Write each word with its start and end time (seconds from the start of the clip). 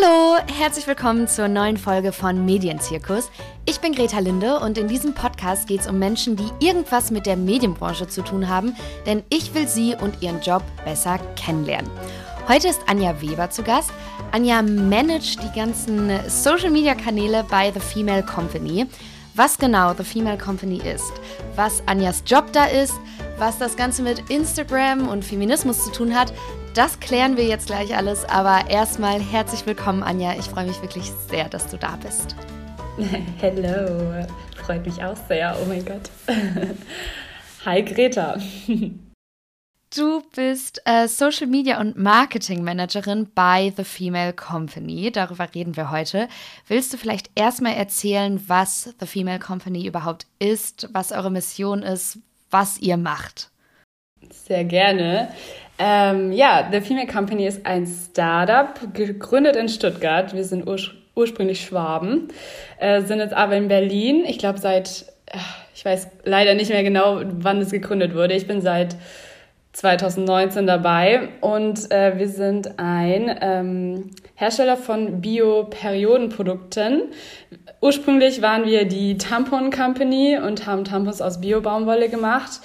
Hallo, 0.00 0.36
herzlich 0.58 0.86
willkommen 0.86 1.26
zur 1.28 1.48
neuen 1.48 1.76
Folge 1.76 2.12
von 2.12 2.44
Medienzirkus. 2.44 3.30
Ich 3.66 3.80
bin 3.80 3.92
Greta 3.92 4.18
Linde 4.18 4.60
und 4.60 4.78
in 4.78 4.88
diesem 4.88 5.14
Podcast 5.14 5.66
geht 5.66 5.80
es 5.80 5.88
um 5.88 5.98
Menschen, 5.98 6.36
die 6.36 6.48
irgendwas 6.64 7.10
mit 7.10 7.26
der 7.26 7.36
Medienbranche 7.36 8.06
zu 8.06 8.22
tun 8.22 8.48
haben, 8.48 8.74
denn 9.04 9.24
ich 9.30 9.52
will 9.54 9.66
sie 9.66 9.94
und 10.00 10.22
ihren 10.22 10.40
Job 10.40 10.62
besser 10.84 11.18
kennenlernen. 11.36 11.90
Heute 12.48 12.68
ist 12.68 12.80
Anja 12.86 13.20
Weber 13.20 13.50
zu 13.50 13.62
Gast. 13.62 13.90
Anja 14.32 14.62
managt 14.62 15.42
die 15.42 15.58
ganzen 15.58 16.10
Social-Media-Kanäle 16.28 17.44
bei 17.50 17.70
The 17.72 17.80
Female 17.80 18.22
Company. 18.22 18.86
Was 19.34 19.58
genau 19.58 19.92
The 19.94 20.04
Female 20.04 20.38
Company 20.38 20.78
ist, 20.78 21.12
was 21.56 21.82
Anjas 21.86 22.22
Job 22.26 22.52
da 22.52 22.64
ist, 22.64 22.94
was 23.38 23.58
das 23.58 23.76
Ganze 23.76 24.02
mit 24.02 24.30
Instagram 24.30 25.08
und 25.08 25.24
Feminismus 25.24 25.84
zu 25.84 25.92
tun 25.92 26.14
hat, 26.18 26.32
das 26.74 27.00
klären 27.00 27.36
wir 27.36 27.44
jetzt 27.44 27.66
gleich 27.66 27.96
alles, 27.96 28.24
aber 28.24 28.70
erstmal 28.70 29.20
herzlich 29.20 29.66
willkommen, 29.66 30.02
Anja. 30.02 30.34
Ich 30.38 30.46
freue 30.46 30.66
mich 30.66 30.80
wirklich 30.82 31.10
sehr, 31.28 31.48
dass 31.48 31.66
du 31.66 31.76
da 31.76 31.96
bist. 31.96 32.36
Hello, 33.38 34.24
freut 34.56 34.84
mich 34.86 35.02
auch 35.02 35.16
sehr. 35.28 35.56
Oh 35.60 35.66
mein 35.66 35.84
Gott. 35.84 36.10
Hi, 37.64 37.82
Greta. 37.82 38.38
Du 39.92 40.22
bist 40.36 40.80
äh, 40.84 41.08
Social 41.08 41.48
Media 41.48 41.80
und 41.80 41.96
Marketing 41.96 42.62
Managerin 42.62 43.28
bei 43.34 43.72
The 43.76 43.82
Female 43.82 44.32
Company. 44.32 45.10
Darüber 45.10 45.52
reden 45.52 45.74
wir 45.76 45.90
heute. 45.90 46.28
Willst 46.68 46.92
du 46.92 46.96
vielleicht 46.96 47.28
erstmal 47.34 47.74
erzählen, 47.74 48.40
was 48.46 48.94
The 49.00 49.06
Female 49.06 49.40
Company 49.40 49.84
überhaupt 49.88 50.28
ist, 50.38 50.88
was 50.92 51.10
eure 51.10 51.32
Mission 51.32 51.82
ist, 51.82 52.20
was 52.50 52.78
ihr 52.78 52.96
macht? 52.96 53.50
Sehr 54.30 54.62
gerne. 54.62 55.34
Ähm, 55.82 56.30
ja, 56.32 56.68
The 56.70 56.82
Female 56.82 57.06
Company 57.06 57.46
ist 57.46 57.64
ein 57.64 57.86
Startup, 57.86 58.68
gegründet 58.92 59.56
in 59.56 59.70
Stuttgart. 59.70 60.34
Wir 60.34 60.44
sind 60.44 60.68
ur 60.68 60.76
ursprünglich 61.16 61.62
Schwaben, 61.62 62.28
äh, 62.78 63.02
sind 63.02 63.18
jetzt 63.18 63.34
aber 63.34 63.56
in 63.56 63.68
Berlin. 63.68 64.24
Ich 64.26 64.38
glaube, 64.38 64.58
seit, 64.58 65.06
äh, 65.26 65.38
ich 65.74 65.84
weiß 65.84 66.08
leider 66.24 66.54
nicht 66.54 66.70
mehr 66.70 66.82
genau, 66.82 67.22
wann 67.24 67.60
es 67.60 67.70
gegründet 67.70 68.14
wurde. 68.14 68.34
Ich 68.34 68.46
bin 68.46 68.60
seit 68.60 68.96
2019 69.72 70.66
dabei 70.66 71.28
und 71.40 71.90
äh, 71.90 72.18
wir 72.18 72.28
sind 72.28 72.78
ein 72.78 73.38
ähm, 73.40 74.10
Hersteller 74.34 74.76
von 74.76 75.22
Bio-Periodenprodukten. 75.22 77.04
Ursprünglich 77.80 78.42
waren 78.42 78.66
wir 78.66 78.84
die 78.84 79.16
Tampon 79.16 79.70
Company 79.70 80.38
und 80.38 80.66
haben 80.66 80.84
Tampons 80.84 81.22
aus 81.22 81.40
Bio-Baumwolle 81.40 82.10
gemacht 82.10 82.60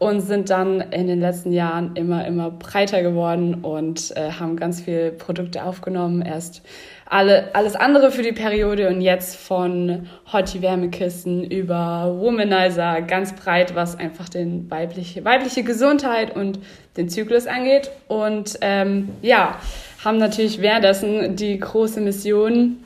und 0.00 0.22
sind 0.22 0.48
dann 0.48 0.80
in 0.80 1.06
den 1.06 1.20
letzten 1.20 1.52
Jahren 1.52 1.94
immer, 1.94 2.26
immer 2.26 2.50
breiter 2.50 3.02
geworden 3.02 3.56
und 3.62 4.16
äh, 4.16 4.32
haben 4.32 4.56
ganz 4.56 4.80
viele 4.80 5.12
Produkte 5.12 5.62
aufgenommen. 5.62 6.22
Erst 6.22 6.62
alle, 7.04 7.54
alles 7.54 7.76
andere 7.76 8.10
für 8.10 8.22
die 8.22 8.32
Periode 8.32 8.88
und 8.88 9.02
jetzt 9.02 9.36
von 9.36 10.08
Hottie 10.32 10.62
Wärmekissen 10.62 11.44
über 11.44 12.16
Womanizer 12.18 13.02
ganz 13.02 13.34
breit, 13.34 13.74
was 13.74 13.98
einfach 13.98 14.30
den 14.30 14.70
weibliche, 14.70 15.22
weibliche 15.26 15.64
Gesundheit 15.64 16.34
und 16.34 16.60
den 16.96 17.10
Zyklus 17.10 17.46
angeht. 17.46 17.90
Und 18.08 18.58
ähm, 18.62 19.10
ja, 19.20 19.58
haben 20.02 20.16
natürlich 20.16 20.62
währenddessen 20.62 21.36
die 21.36 21.58
große 21.58 22.00
Mission, 22.00 22.78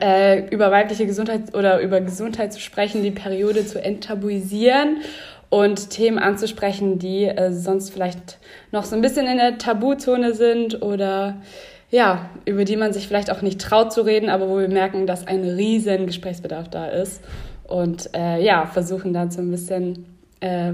äh, 0.00 0.48
über 0.48 0.70
weibliche 0.70 1.04
Gesundheit 1.04 1.54
oder 1.54 1.80
über 1.80 2.00
Gesundheit 2.00 2.54
zu 2.54 2.60
sprechen, 2.60 3.02
die 3.02 3.10
Periode 3.10 3.66
zu 3.66 3.82
enttabuisieren 3.82 5.02
und 5.50 5.90
Themen 5.90 6.18
anzusprechen, 6.18 6.98
die 6.98 7.24
äh, 7.24 7.52
sonst 7.52 7.90
vielleicht 7.90 8.38
noch 8.70 8.84
so 8.84 8.96
ein 8.96 9.02
bisschen 9.02 9.26
in 9.26 9.38
der 9.38 9.58
Tabuzone 9.58 10.34
sind 10.34 10.82
oder 10.82 11.40
ja, 11.90 12.28
über 12.44 12.64
die 12.64 12.76
man 12.76 12.92
sich 12.92 13.08
vielleicht 13.08 13.30
auch 13.30 13.40
nicht 13.40 13.60
traut 13.60 13.92
zu 13.92 14.02
reden, 14.02 14.28
aber 14.28 14.48
wo 14.48 14.58
wir 14.58 14.68
merken, 14.68 15.06
dass 15.06 15.26
ein 15.26 15.42
riesen 15.42 16.06
Gesprächsbedarf 16.06 16.68
da 16.68 16.86
ist. 16.86 17.22
Und 17.64 18.14
äh, 18.14 18.42
ja, 18.42 18.66
versuchen 18.66 19.12
dann 19.12 19.30
so 19.30 19.40
ein 19.40 19.50
bisschen 19.50 20.06
äh, 20.40 20.72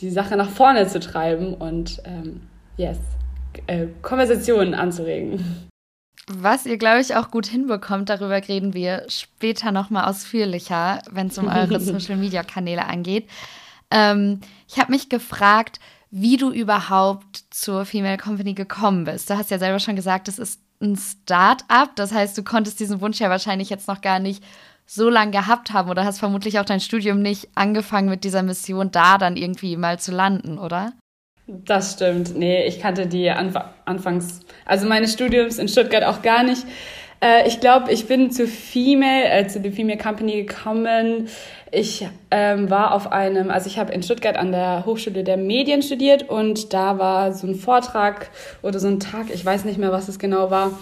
die 0.00 0.10
Sache 0.10 0.36
nach 0.36 0.50
vorne 0.50 0.86
zu 0.88 0.98
treiben 0.98 1.54
und 1.54 2.02
ähm, 2.04 2.42
yes, 2.76 2.98
äh, 3.66 3.86
Konversationen 4.02 4.74
anzuregen. 4.74 5.68
Was 6.32 6.64
ihr, 6.66 6.78
glaube 6.78 7.00
ich, 7.00 7.16
auch 7.16 7.30
gut 7.30 7.46
hinbekommt, 7.46 8.08
darüber 8.08 8.36
reden 8.46 8.72
wir 8.72 9.04
später 9.08 9.72
nochmal 9.72 10.08
ausführlicher, 10.08 11.00
wenn 11.10 11.26
es 11.26 11.38
um 11.38 11.48
eure 11.48 11.80
Social-Media-Kanäle 11.80 12.86
angeht. 12.86 13.26
Ähm, 13.90 14.40
ich 14.68 14.78
habe 14.78 14.92
mich 14.92 15.08
gefragt, 15.08 15.80
wie 16.10 16.36
du 16.36 16.50
überhaupt 16.50 17.44
zur 17.50 17.84
Female 17.84 18.18
Company 18.18 18.54
gekommen 18.54 19.04
bist. 19.04 19.30
Du 19.30 19.36
hast 19.36 19.50
ja 19.50 19.58
selber 19.58 19.78
schon 19.78 19.96
gesagt, 19.96 20.28
es 20.28 20.38
ist 20.38 20.60
ein 20.80 20.96
Start-up. 20.96 21.94
Das 21.96 22.12
heißt, 22.12 22.36
du 22.36 22.42
konntest 22.42 22.80
diesen 22.80 23.00
Wunsch 23.00 23.20
ja 23.20 23.30
wahrscheinlich 23.30 23.70
jetzt 23.70 23.88
noch 23.88 24.00
gar 24.00 24.18
nicht 24.18 24.42
so 24.86 25.08
lange 25.08 25.30
gehabt 25.30 25.72
haben 25.72 25.88
oder 25.88 26.04
hast 26.04 26.18
vermutlich 26.18 26.58
auch 26.58 26.64
dein 26.64 26.80
Studium 26.80 27.22
nicht 27.22 27.48
angefangen 27.54 28.08
mit 28.08 28.24
dieser 28.24 28.42
Mission, 28.42 28.90
da 28.90 29.18
dann 29.18 29.36
irgendwie 29.36 29.76
mal 29.76 30.00
zu 30.00 30.10
landen, 30.10 30.58
oder? 30.58 30.92
Das 31.46 31.94
stimmt. 31.94 32.36
Nee, 32.36 32.64
ich 32.66 32.80
kannte 32.80 33.06
die 33.06 33.30
Anf 33.30 33.54
anfangs, 33.84 34.40
also 34.64 34.86
meines 34.88 35.12
Studiums 35.12 35.58
in 35.58 35.68
Stuttgart 35.68 36.04
auch 36.04 36.22
gar 36.22 36.42
nicht. 36.42 36.64
Äh, 37.20 37.46
ich 37.46 37.60
glaube, 37.60 37.92
ich 37.92 38.06
bin 38.06 38.30
zu 38.30 38.46
Female, 38.46 39.24
äh, 39.30 39.46
zu 39.46 39.60
der 39.60 39.72
Female 39.72 39.98
Company 39.98 40.44
gekommen. 40.44 41.28
Ich 41.70 42.06
ähm, 42.30 42.70
war 42.70 42.94
auf 42.94 43.12
einem, 43.12 43.50
also 43.50 43.68
ich 43.68 43.78
habe 43.78 43.92
in 43.92 44.02
Stuttgart 44.02 44.36
an 44.36 44.50
der 44.50 44.84
Hochschule 44.86 45.22
der 45.22 45.36
Medien 45.36 45.82
studiert 45.82 46.28
und 46.28 46.72
da 46.72 46.98
war 46.98 47.32
so 47.32 47.46
ein 47.46 47.54
Vortrag 47.54 48.30
oder 48.62 48.80
so 48.80 48.88
ein 48.88 48.98
Tag, 48.98 49.26
ich 49.32 49.44
weiß 49.44 49.64
nicht 49.64 49.78
mehr, 49.78 49.92
was 49.92 50.08
es 50.08 50.18
genau 50.18 50.50
war, 50.50 50.72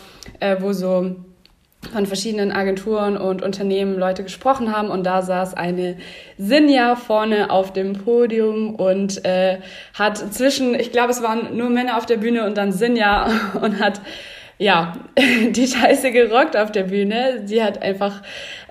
äh, 0.40 0.56
wo 0.60 0.72
so 0.72 1.16
von 1.92 2.06
verschiedenen 2.06 2.52
Agenturen 2.52 3.16
und 3.16 3.42
Unternehmen 3.42 3.98
Leute 3.98 4.22
gesprochen 4.22 4.74
haben 4.74 4.88
und 4.88 5.04
da 5.04 5.22
saß 5.22 5.54
eine 5.54 5.96
Sinja 6.36 6.96
vorne 6.96 7.50
auf 7.50 7.72
dem 7.72 7.92
Podium 7.92 8.74
und 8.74 9.24
äh, 9.24 9.58
hat 9.94 10.18
zwischen, 10.34 10.74
ich 10.74 10.90
glaube, 10.90 11.10
es 11.10 11.22
waren 11.22 11.56
nur 11.56 11.70
Männer 11.70 11.96
auf 11.96 12.06
der 12.06 12.16
Bühne 12.16 12.46
und 12.46 12.56
dann 12.56 12.72
Sinja 12.72 13.28
und 13.60 13.78
hat 13.78 14.00
ja, 14.58 14.94
die 15.50 15.66
Scheiße 15.66 16.10
gerockt 16.10 16.56
auf 16.56 16.72
der 16.72 16.84
Bühne. 16.84 17.42
Sie 17.46 17.62
hat 17.62 17.80
einfach 17.80 18.22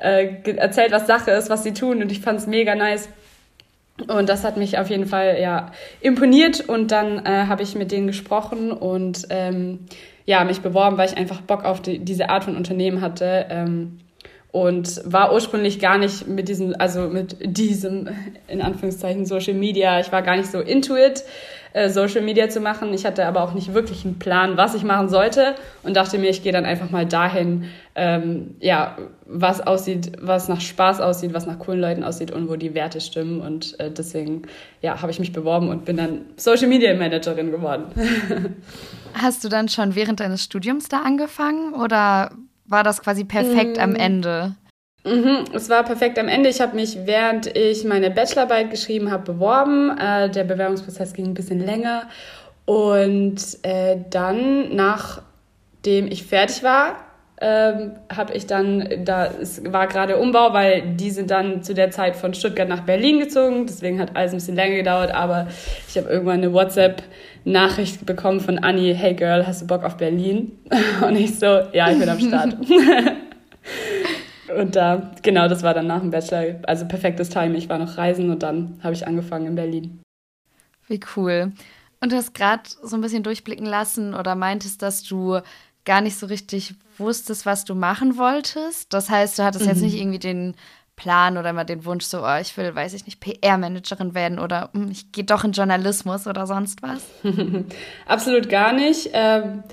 äh, 0.02 0.36
erzählt, 0.58 0.92
was 0.92 1.08
Sache 1.08 1.32
ist, 1.32 1.50
was 1.50 1.64
sie 1.64 1.74
tun 1.74 2.02
und 2.02 2.12
ich 2.12 2.20
fand 2.20 2.40
es 2.40 2.48
mega 2.48 2.76
nice. 2.76 3.10
Und 4.08 4.30
das 4.30 4.44
hat 4.44 4.58
mich 4.58 4.78
auf 4.78 4.90
jeden 4.92 5.08
Fall 5.08 5.40
ja 5.42 5.72
imponiert 6.02 6.70
und 6.70 6.92
dann 6.92 7.26
äh, 7.26 7.46
habe 7.48 7.64
ich 7.64 7.74
mit 7.74 7.92
denen 7.92 8.06
gesprochen 8.06 8.72
und 8.72 9.26
ähm, 9.32 9.88
ja 10.26 10.44
mich 10.44 10.62
beworben, 10.62 10.98
weil 10.98 11.10
ich 11.10 11.18
einfach 11.18 11.42
Bock 11.42 11.66
auf 11.66 11.82
die, 11.82 11.98
diese 11.98 12.30
Art 12.30 12.44
von 12.44 12.56
Unternehmen 12.56 13.02
hatte 13.02 13.48
ähm, 13.50 14.00
und 14.52 15.02
war 15.04 15.34
ursprünglich 15.34 15.80
gar 15.80 15.98
nicht 15.98 16.28
mit 16.28 16.48
diesem 16.48 16.76
also 16.78 17.08
mit 17.10 17.38
diesem 17.42 18.10
in 18.48 18.62
Anführungszeichen 18.62 19.26
Social 19.26 19.56
Media. 19.56 20.00
Ich 20.00 20.12
war 20.12 20.22
gar 20.22 20.36
nicht 20.36 20.52
so 20.52 20.60
into 20.60 20.96
it 20.96 21.24
äh, 21.74 21.90
Social 21.90 22.22
Media 22.22 22.50
zu 22.50 22.60
machen. 22.60 22.94
Ich 22.94 23.06
hatte 23.06 23.26
aber 23.26 23.44
auch 23.44 23.54
nicht 23.54 23.74
wirklich 23.74 24.06
einen 24.06 24.20
Plan, 24.20 24.58
was 24.58 24.76
ich 24.76 24.84
machen 24.84 25.10
sollte 25.10 25.56
und 25.84 25.96
dachte 25.96 26.18
mir, 26.18 26.30
ich 26.30 26.44
gehe 26.44 26.52
dann 26.52 26.66
einfach 26.66 26.90
mal 26.90 27.06
dahin, 27.06 27.66
ähm, 27.96 28.56
ja, 28.60 28.98
was 29.26 29.66
aussieht, 29.66 30.12
was 30.22 30.48
nach 30.48 30.62
Spaß 30.62 31.02
aussieht, 31.02 31.34
was 31.34 31.46
nach 31.46 31.60
coolen 31.60 31.82
Leuten 31.82 32.04
aussieht 32.04 32.32
und 32.32 32.50
wo 32.50 32.56
die 32.56 32.74
Werte 32.74 33.02
stimmen. 33.02 33.42
Und 33.42 33.80
äh, 33.80 33.92
deswegen, 33.92 34.44
ja, 34.82 35.02
habe 35.02 35.12
ich 35.12 35.20
mich 35.20 35.34
beworben 35.34 35.70
und 35.70 35.86
bin 35.86 35.98
dann 35.98 36.22
Social 36.38 36.68
Media 36.68 36.94
Managerin 36.94 37.52
geworden. 37.52 37.86
Hast 39.14 39.44
du 39.44 39.50
dann 39.50 39.68
schon 39.68 39.96
während 39.96 40.20
deines 40.20 40.44
Studiums 40.44 40.90
da 40.90 41.02
angefangen 41.02 41.74
oder 41.74 42.32
war 42.66 42.84
das 42.84 43.02
quasi 43.02 43.24
perfekt 43.24 43.78
mm. 43.78 43.82
am 43.82 43.96
Ende? 43.96 44.56
Mhm, 45.08 45.46
es 45.54 45.70
war 45.70 45.84
perfekt 45.84 46.20
am 46.20 46.28
Ende. 46.28 46.50
Ich 46.50 46.60
habe 46.60 46.76
mich, 46.76 46.98
während 47.06 47.48
ich 47.56 47.86
meine 47.86 48.12
Bachelorarbeit 48.12 48.70
geschrieben 48.70 49.10
habe, 49.10 49.34
beworben. 49.34 49.98
Äh, 49.98 50.30
der 50.30 50.44
Bewerbungsprozess 50.44 51.14
ging 51.14 51.28
ein 51.28 51.34
bisschen 51.34 51.66
länger. 51.66 52.04
Und 52.66 53.40
äh, 53.62 53.98
dann, 54.10 54.76
nachdem 54.76 56.08
ich 56.08 56.26
fertig 56.26 56.62
war, 56.64 56.98
ähm, 57.40 57.92
habe 58.14 58.34
ich 58.34 58.48
dann, 58.48 59.06
da 59.06 59.28
es 59.28 59.62
war 59.72 59.88
gerade 59.88 60.18
Umbau, 60.18 60.54
weil 60.54 60.96
die 60.96 61.12
sind 61.12 61.30
dann 61.30 61.62
zu 61.62 61.74
der 61.74 61.92
Zeit 61.92 62.16
von 62.16 62.34
Stuttgart 62.34 62.68
nach 62.68 62.82
Berlin 62.82 63.20
gezogen. 63.20 63.66
Deswegen 63.68 64.02
hat 64.02 64.16
alles 64.16 64.34
ein 64.34 64.38
bisschen 64.38 64.56
länger 64.56 64.76
gedauert. 64.76 65.12
Aber 65.14 65.48
ich 65.88 65.98
habe 65.98 66.10
irgendwann 66.10 66.40
eine 66.40 66.52
WhatsApp-Nachricht 66.52 68.06
bekommen 68.06 68.42
von 68.42 68.60
Anni: 68.60 68.94
Hey 68.94 69.14
Girl, 69.14 69.48
hast 69.48 69.62
du 69.62 69.68
Bock 69.68 69.84
auf 69.86 69.96
Berlin? 69.96 70.58
Und 71.08 71.16
ich 71.16 71.40
so, 71.40 71.46
ja, 71.72 71.92
ich 71.92 72.00
bin 72.00 72.10
am 72.10 72.20
Start. 72.20 72.58
Und 74.58 74.76
da, 74.76 75.12
genau, 75.22 75.48
das 75.48 75.62
war 75.62 75.74
dann 75.74 75.88
nach 75.88 76.02
dem 76.02 76.10
Bachelor, 76.10 76.56
also 76.64 76.88
perfektes 76.88 77.30
Timing. 77.30 77.58
Ich 77.58 77.70
war 77.70 77.78
noch 77.78 77.98
reisen 77.98 78.32
und 78.32 78.42
dann 78.44 78.80
habe 78.84 78.94
ich 78.94 79.06
angefangen 79.06 79.46
in 79.46 79.56
Berlin. 79.56 80.02
Wie 80.88 81.00
cool. 81.16 81.52
Und 82.02 82.12
du 82.12 82.16
hast 82.16 82.34
gerade 82.34 82.64
so 82.66 82.96
ein 82.96 83.02
bisschen 83.02 83.24
durchblicken 83.24 83.66
lassen 83.66 84.14
oder 84.14 84.36
meintest, 84.36 84.82
dass 84.82 85.04
du 85.04 85.40
gar 85.86 86.02
nicht 86.02 86.18
so 86.18 86.26
richtig 86.26 86.76
wusstest, 86.98 87.46
was 87.46 87.66
du 87.66 87.76
machen 87.76 88.18
wolltest. 88.18 88.94
Das 88.94 89.10
heißt, 89.10 89.38
du 89.38 89.44
hattest 89.44 89.66
mhm. 89.66 89.72
jetzt 89.72 89.82
nicht 89.82 89.96
irgendwie 89.96 90.20
den 90.20 90.56
Plan 90.96 91.38
oder 91.38 91.52
immer 91.52 91.64
den 91.64 91.86
Wunsch, 91.86 92.06
so, 92.06 92.26
oh, 92.26 92.38
ich 92.42 92.58
will, 92.58 92.74
weiß 92.74 92.94
ich 92.96 93.06
nicht, 93.06 93.20
PR-Managerin 93.20 94.16
werden 94.16 94.40
oder 94.40 94.72
hm, 94.74 94.90
ich 94.90 95.12
gehe 95.12 95.24
doch 95.24 95.44
in 95.44 95.52
Journalismus 95.52 96.26
oder 96.26 96.48
sonst 96.48 96.82
was? 96.82 97.04
Absolut 98.08 98.50
gar 98.50 98.74
nicht. 98.74 99.12
Ähm, 99.14 99.64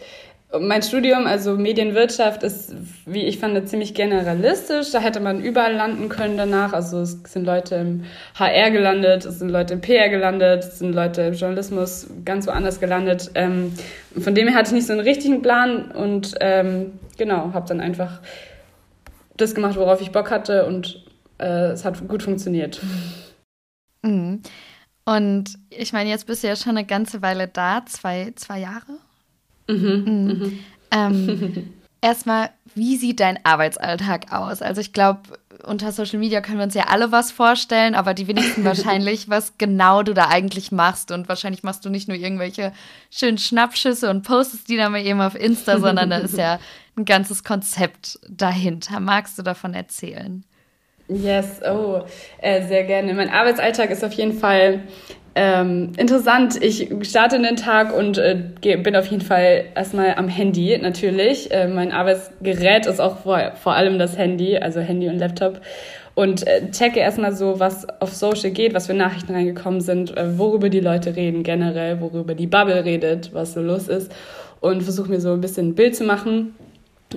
mein 0.60 0.82
Studium, 0.82 1.26
also 1.26 1.56
Medienwirtschaft, 1.56 2.42
ist, 2.42 2.74
wie 3.06 3.24
ich 3.24 3.38
fand, 3.38 3.68
ziemlich 3.68 3.94
generalistisch. 3.94 4.90
Da 4.90 5.00
hätte 5.00 5.20
man 5.20 5.42
überall 5.42 5.74
landen 5.74 6.08
können 6.08 6.36
danach. 6.36 6.72
Also 6.72 7.00
es 7.00 7.22
sind 7.26 7.44
Leute 7.44 7.76
im 7.76 8.04
HR 8.34 8.70
gelandet, 8.70 9.24
es 9.24 9.38
sind 9.38 9.50
Leute 9.50 9.74
im 9.74 9.80
PR 9.80 10.08
gelandet, 10.08 10.64
es 10.64 10.78
sind 10.78 10.92
Leute 10.94 11.22
im 11.22 11.34
Journalismus 11.34 12.08
ganz 12.24 12.46
woanders 12.46 12.80
gelandet. 12.80 13.30
Ähm, 13.34 13.72
von 14.18 14.34
dem 14.34 14.48
her 14.48 14.56
hatte 14.56 14.68
ich 14.68 14.74
nicht 14.74 14.86
so 14.86 14.92
einen 14.92 15.02
richtigen 15.02 15.42
Plan 15.42 15.90
und 15.90 16.34
ähm, 16.40 16.98
genau, 17.16 17.52
habe 17.52 17.68
dann 17.68 17.80
einfach 17.80 18.20
das 19.36 19.54
gemacht, 19.54 19.76
worauf 19.76 20.00
ich 20.00 20.12
Bock 20.12 20.30
hatte 20.30 20.66
und 20.66 21.04
äh, 21.38 21.72
es 21.72 21.84
hat 21.84 22.06
gut 22.06 22.22
funktioniert. 22.22 22.80
Mhm. 24.02 24.42
Und 25.04 25.58
ich 25.70 25.92
meine, 25.92 26.08
jetzt 26.08 26.26
bist 26.26 26.42
du 26.42 26.48
ja 26.48 26.56
schon 26.56 26.76
eine 26.76 26.86
ganze 26.86 27.20
Weile 27.20 27.48
da, 27.48 27.84
zwei, 27.86 28.32
zwei 28.36 28.60
Jahre? 28.60 28.98
Mhm. 29.68 30.04
mhm. 30.04 30.26
mhm. 30.26 30.58
Ähm, 30.90 31.74
erstmal, 32.00 32.50
wie 32.74 32.96
sieht 32.96 33.20
dein 33.20 33.44
Arbeitsalltag 33.44 34.32
aus? 34.32 34.62
Also 34.62 34.80
ich 34.80 34.92
glaube, 34.92 35.20
unter 35.64 35.92
Social 35.92 36.18
Media 36.18 36.40
können 36.40 36.58
wir 36.58 36.64
uns 36.64 36.74
ja 36.74 36.84
alle 36.88 37.12
was 37.12 37.32
vorstellen, 37.32 37.94
aber 37.94 38.14
die 38.14 38.28
wenigsten 38.28 38.64
wahrscheinlich, 38.64 39.28
was 39.28 39.54
genau 39.58 40.02
du 40.02 40.12
da 40.14 40.28
eigentlich 40.28 40.72
machst. 40.72 41.10
Und 41.10 41.28
wahrscheinlich 41.28 41.62
machst 41.62 41.84
du 41.84 41.90
nicht 41.90 42.08
nur 42.08 42.16
irgendwelche 42.16 42.72
schönen 43.10 43.38
Schnappschüsse 43.38 44.10
und 44.10 44.22
postest 44.22 44.68
die 44.68 44.76
dann 44.76 44.92
mal 44.92 45.04
eben 45.04 45.20
auf 45.20 45.34
Insta, 45.34 45.78
sondern 45.80 46.10
da 46.10 46.18
ist 46.18 46.36
ja 46.36 46.58
ein 46.96 47.04
ganzes 47.04 47.42
Konzept 47.44 48.18
dahinter. 48.28 49.00
Magst 49.00 49.38
du 49.38 49.42
davon 49.42 49.74
erzählen? 49.74 50.44
Yes, 51.08 51.60
oh, 51.62 52.02
äh, 52.38 52.66
sehr 52.66 52.84
gerne. 52.84 53.12
Mein 53.12 53.28
Arbeitsalltag 53.28 53.90
ist 53.90 54.04
auf 54.04 54.12
jeden 54.14 54.38
Fall 54.38 54.84
ähm, 55.36 55.92
interessant. 55.96 56.62
Ich 56.62 56.88
starte 57.02 57.40
den 57.40 57.56
Tag 57.56 57.96
und 57.96 58.18
äh, 58.18 58.36
bin 58.60 58.94
auf 58.94 59.06
jeden 59.06 59.22
Fall 59.22 59.64
erstmal 59.74 60.14
am 60.14 60.28
Handy 60.28 60.78
natürlich. 60.78 61.50
Äh, 61.50 61.66
mein 61.66 61.90
Arbeitsgerät 61.90 62.86
ist 62.86 63.00
auch 63.00 63.18
vor, 63.18 63.52
vor 63.56 63.74
allem 63.74 63.98
das 63.98 64.16
Handy, 64.16 64.56
also 64.56 64.80
Handy 64.80 65.08
und 65.08 65.18
Laptop. 65.18 65.60
Und 66.14 66.46
äh, 66.46 66.70
checke 66.70 67.00
erstmal 67.00 67.34
so, 67.34 67.58
was 67.58 67.88
auf 68.00 68.14
Social 68.14 68.52
geht, 68.52 68.74
was 68.74 68.86
für 68.86 68.94
Nachrichten 68.94 69.34
reingekommen 69.34 69.80
sind, 69.80 70.16
äh, 70.16 70.38
worüber 70.38 70.68
die 70.68 70.80
Leute 70.80 71.16
reden 71.16 71.42
generell, 71.42 72.00
worüber 72.00 72.34
die 72.34 72.46
Bubble 72.46 72.84
redet, 72.84 73.34
was 73.34 73.54
so 73.54 73.60
los 73.60 73.88
ist. 73.88 74.12
Und 74.60 74.84
versuche 74.84 75.10
mir 75.10 75.20
so 75.20 75.32
ein 75.32 75.40
bisschen 75.40 75.70
ein 75.70 75.74
Bild 75.74 75.96
zu 75.96 76.04
machen. 76.04 76.54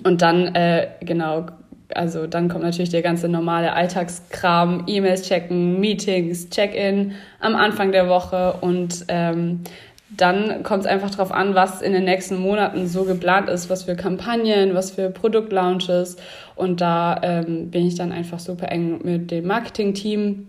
Und 0.04 0.24
dann, 0.24 0.56
äh, 0.56 0.88
genau, 1.02 1.46
also 1.94 2.28
dann 2.28 2.50
kommt 2.50 2.64
natürlich 2.64 2.90
der 2.90 3.02
ganze 3.02 3.30
normale 3.30 3.74
Alltagskram, 3.74 4.84
E-Mails 4.88 5.28
checken, 5.28 5.80
Meetings, 5.80 6.50
Check-in 6.50 7.14
am 7.40 7.56
Anfang 7.56 7.92
der 7.92 8.10
Woche 8.10 8.54
und 8.62 9.06
ähm, 9.08 9.62
dann 10.10 10.64
kommt 10.64 10.82
es 10.82 10.88
einfach 10.88 11.10
darauf 11.10 11.32
an, 11.32 11.54
was 11.54 11.82
in 11.82 11.92
den 11.92 12.06
nächsten 12.06 12.38
Monaten 12.38 12.88
so 12.88 13.04
geplant 13.04 13.50
ist, 13.50 13.70
was 13.70 13.84
für 13.84 13.96
Kampagnen, 13.96 14.74
was 14.74 14.92
für 14.92 15.10
Produktlaunches. 15.10 16.16
Und 16.56 16.80
da 16.80 17.20
ähm, 17.24 17.70
bin 17.70 17.86
ich 17.86 17.96
dann 17.96 18.14
einfach 18.14 18.40
super 18.40 18.72
eng 18.72 19.02
mit 19.04 19.32
dem 19.32 19.46
Marketing-Team 19.46 20.48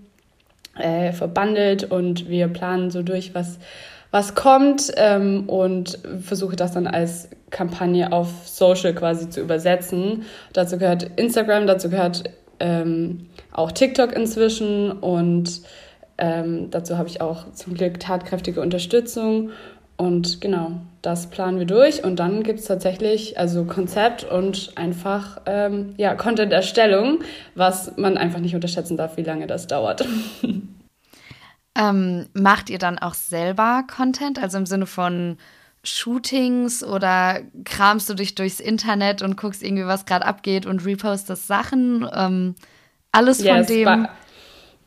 äh, 0.79 1.13
verbandelt 1.13 1.85
und 1.85 2.29
wir 2.29 2.47
planen 2.47 2.93
so 2.93 3.03
durch, 3.03 3.35
was 3.35 3.59
was 4.11 4.35
kommt 4.35 4.93
ähm, 4.97 5.49
und 5.49 5.99
versuche 6.21 6.57
das 6.57 6.73
dann 6.73 6.87
als 6.87 7.29
Kampagne 7.51 8.13
auf 8.13 8.29
Social 8.47 8.95
quasi 8.95 9.29
zu 9.31 9.41
übersetzen. 9.41 10.25
Dazu 10.53 10.79
gehört 10.79 11.11
Instagram, 11.17 11.67
dazu 11.67 11.91
gehört 11.91 12.25
ähm, 12.61 13.29
auch 13.53 13.73
TikTok 13.73 14.13
inzwischen 14.15 14.93
und 14.93 15.63
ähm, 16.19 16.71
dazu 16.71 16.99
habe 16.99 17.09
ich 17.09 17.21
auch 17.21 17.53
zum 17.53 17.75
Glück 17.75 18.01
tatkräftige 18.01 18.61
Unterstützung. 18.61 19.51
Und 19.97 20.41
genau, 20.41 20.73
das 21.03 21.29
planen 21.29 21.59
wir 21.59 21.67
durch. 21.67 22.05
Und 22.05 22.21
dann 22.21 22.45
gibt 22.45 22.61
es 22.61 22.67
tatsächlich 22.67 23.39
also 23.39 23.65
Konzept 23.65 24.25
und 24.25 24.73
einfach 24.77 25.41
ähm, 25.47 25.95
ja, 25.97 26.15
Content-Erstellung, 26.15 27.21
was 27.57 27.97
man 27.97 28.17
einfach 28.17 28.39
nicht 28.39 28.55
unterschätzen 28.55 28.97
darf, 28.97 29.17
wie 29.17 29.23
lange 29.23 29.47
das 29.47 29.67
dauert. 29.67 30.07
Ähm, 31.79 32.27
macht 32.35 32.71
ihr 32.71 32.79
dann 32.79 32.99
auch 32.99 33.15
selber 33.15 33.85
Content, 33.95 34.43
also 34.43 34.59
im 34.59 34.67
Sinne 34.67 34.87
von 34.87 35.39
Shootings 35.85 36.83
oder 36.83 37.41
kramst 37.65 38.11
du 38.11 38.15
dich 38.15 38.35
durchs 38.35 38.59
Internet 38.59 39.23
und 39.23 39.37
guckst 39.37 39.63
irgendwie, 39.63 39.87
was 39.87 40.05
gerade 40.05 40.27
abgeht 40.27 40.67
und 40.67 40.85
repostest 40.85 41.47
Sachen? 41.47 42.09
Ähm, 42.13 42.57
alles 43.13 43.39
von 43.39 43.57
yes, 43.57 43.67
dem. 43.67 44.09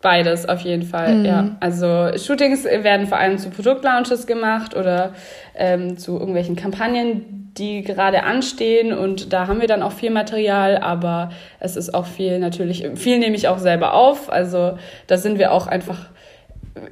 Beides 0.01 0.49
auf 0.49 0.61
jeden 0.61 0.83
Fall, 0.83 1.15
mhm. 1.15 1.25
ja. 1.25 1.55
Also 1.59 2.11
Shootings 2.17 2.65
werden 2.65 3.07
vor 3.07 3.19
allem 3.19 3.37
zu 3.37 3.51
Produktlaunches 3.51 4.25
gemacht 4.25 4.75
oder 4.75 5.13
ähm, 5.55 5.97
zu 5.97 6.17
irgendwelchen 6.17 6.55
Kampagnen, 6.55 7.51
die 7.57 7.83
gerade 7.83 8.23
anstehen 8.23 8.93
und 8.93 9.31
da 9.31 9.47
haben 9.47 9.61
wir 9.61 9.67
dann 9.67 9.83
auch 9.83 9.91
viel 9.91 10.09
Material, 10.09 10.77
aber 10.77 11.31
es 11.59 11.75
ist 11.75 11.93
auch 11.93 12.05
viel 12.05 12.39
natürlich, 12.39 12.87
viel 12.95 13.19
nehme 13.19 13.35
ich 13.35 13.47
auch 13.47 13.59
selber 13.59 13.93
auf. 13.93 14.31
Also 14.31 14.77
da 15.07 15.17
sind 15.17 15.37
wir 15.37 15.51
auch 15.51 15.67
einfach 15.67 16.10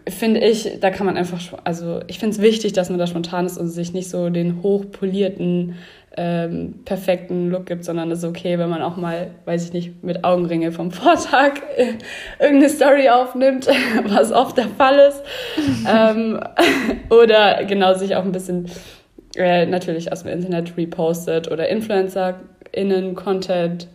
finde 0.08 0.42
ich, 0.42 0.80
da 0.80 0.90
kann 0.90 1.06
man 1.06 1.18
einfach, 1.18 1.40
also 1.64 2.02
ich 2.08 2.20
finde 2.20 2.36
es 2.36 2.42
wichtig, 2.42 2.74
dass 2.74 2.90
man 2.90 3.00
da 3.00 3.08
spontan 3.08 3.46
ist 3.46 3.58
und 3.58 3.70
sich 3.70 3.94
nicht 3.94 4.10
so 4.10 4.30
den 4.30 4.62
hochpolierten, 4.62 5.76
ähm, 6.18 6.82
perfekten 6.86 7.50
Look 7.50 7.68
gibt, 7.68 7.86
sondern 7.86 8.12
es 8.12 8.20
ist 8.20 8.26
okay, 8.26 8.58
wenn 8.58 8.70
man 8.70 8.82
auch 8.82 8.98
mal, 8.98 9.32
weiß 9.46 9.66
ich 9.66 9.74
nicht, 9.74 10.04
mit 10.04 10.24
Augenringe 10.24 10.72
vom 10.72 10.92
Vortag 10.92 11.62
äh, 11.78 11.94
irgendeine 12.40 12.70
Story 12.70 13.10
aufnimmt, 13.10 13.68
was 14.06 14.32
oft 14.32 14.58
der 14.58 14.68
Fall 14.68 15.00
ist. 15.00 15.24
ähm, 15.88 16.40
oder 17.10 17.64
genau 17.66 17.94
sich 17.94 18.16
auch 18.16 18.24
ein 18.24 18.32
bisschen 18.32 18.66
äh, 19.36 19.66
natürlich 19.66 20.12
aus 20.12 20.24
dem 20.24 20.32
Internet 20.32 20.76
repostet 20.76 21.50
oder 21.50 21.70
InfluencerInnen 21.70 23.16
Content 23.16 23.88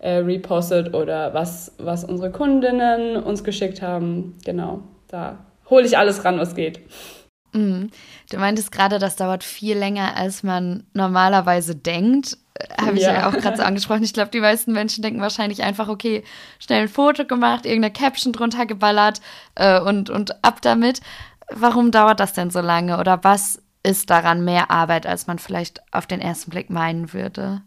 äh, 0.00 0.14
repostet 0.14 0.94
oder 0.94 1.34
was, 1.34 1.74
was 1.78 2.02
unsere 2.02 2.32
Kundinnen 2.32 3.16
uns 3.22 3.44
geschickt 3.44 3.82
haben. 3.82 4.36
Genau 4.44 4.82
da 5.08 5.38
hole 5.68 5.86
ich 5.86 5.98
alles 5.98 6.24
ran, 6.24 6.38
was 6.38 6.54
geht. 6.54 6.80
Mhm. 7.52 7.90
Du 8.30 8.38
meintest 8.38 8.72
gerade, 8.72 8.98
das 8.98 9.16
dauert 9.16 9.42
viel 9.42 9.76
länger, 9.76 10.16
als 10.16 10.42
man 10.42 10.84
normalerweise 10.92 11.74
denkt. 11.74 12.36
Äh, 12.54 12.82
Habe 12.82 12.96
ich 12.96 13.02
ja. 13.02 13.14
ja 13.14 13.28
auch 13.28 13.32
gerade 13.32 13.56
so 13.56 13.62
angesprochen. 13.62 14.02
Ich 14.02 14.12
glaube, 14.12 14.30
die 14.30 14.40
meisten 14.40 14.72
Menschen 14.72 15.02
denken 15.02 15.20
wahrscheinlich 15.20 15.62
einfach, 15.62 15.88
okay, 15.88 16.24
schnell 16.58 16.82
ein 16.82 16.88
Foto 16.88 17.24
gemacht, 17.24 17.64
irgendeine 17.64 17.92
Caption 17.92 18.32
drunter 18.32 18.66
geballert 18.66 19.20
äh, 19.54 19.80
und, 19.80 20.10
und 20.10 20.44
ab 20.44 20.60
damit. 20.62 21.00
Warum 21.50 21.90
dauert 21.90 22.20
das 22.20 22.34
denn 22.34 22.50
so 22.50 22.60
lange? 22.60 22.98
Oder 22.98 23.24
was 23.24 23.62
ist 23.82 24.10
daran 24.10 24.44
mehr 24.44 24.70
Arbeit, 24.70 25.06
als 25.06 25.26
man 25.26 25.38
vielleicht 25.38 25.80
auf 25.92 26.06
den 26.06 26.20
ersten 26.20 26.50
Blick 26.50 26.68
meinen 26.68 27.12
würde? 27.14 27.62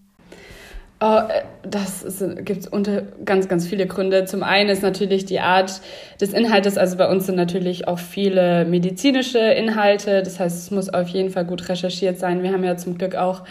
Oh, 1.03 1.17
äh, 1.17 1.41
das 1.63 2.05
gibt 2.43 2.67
unter 2.67 3.01
ganz, 3.25 3.47
ganz 3.47 3.67
viele 3.67 3.87
Gründe. 3.87 4.25
Zum 4.25 4.43
einen 4.43 4.69
ist 4.69 4.83
natürlich 4.83 5.25
die 5.25 5.39
Art 5.39 5.81
des 6.21 6.31
Inhaltes. 6.31 6.77
Also 6.77 6.95
bei 6.95 7.09
uns 7.09 7.25
sind 7.25 7.35
natürlich 7.35 7.87
auch 7.87 7.97
viele 7.97 8.65
medizinische 8.65 9.39
Inhalte. 9.39 10.21
Das 10.21 10.39
heißt, 10.39 10.57
es 10.59 10.69
muss 10.69 10.89
auf 10.89 11.07
jeden 11.07 11.31
Fall 11.31 11.45
gut 11.45 11.69
recherchiert 11.69 12.19
sein. 12.19 12.43
Wir 12.43 12.53
haben 12.53 12.63
ja 12.63 12.77
zum 12.77 12.99
Glück 12.99 13.15
auch 13.15 13.43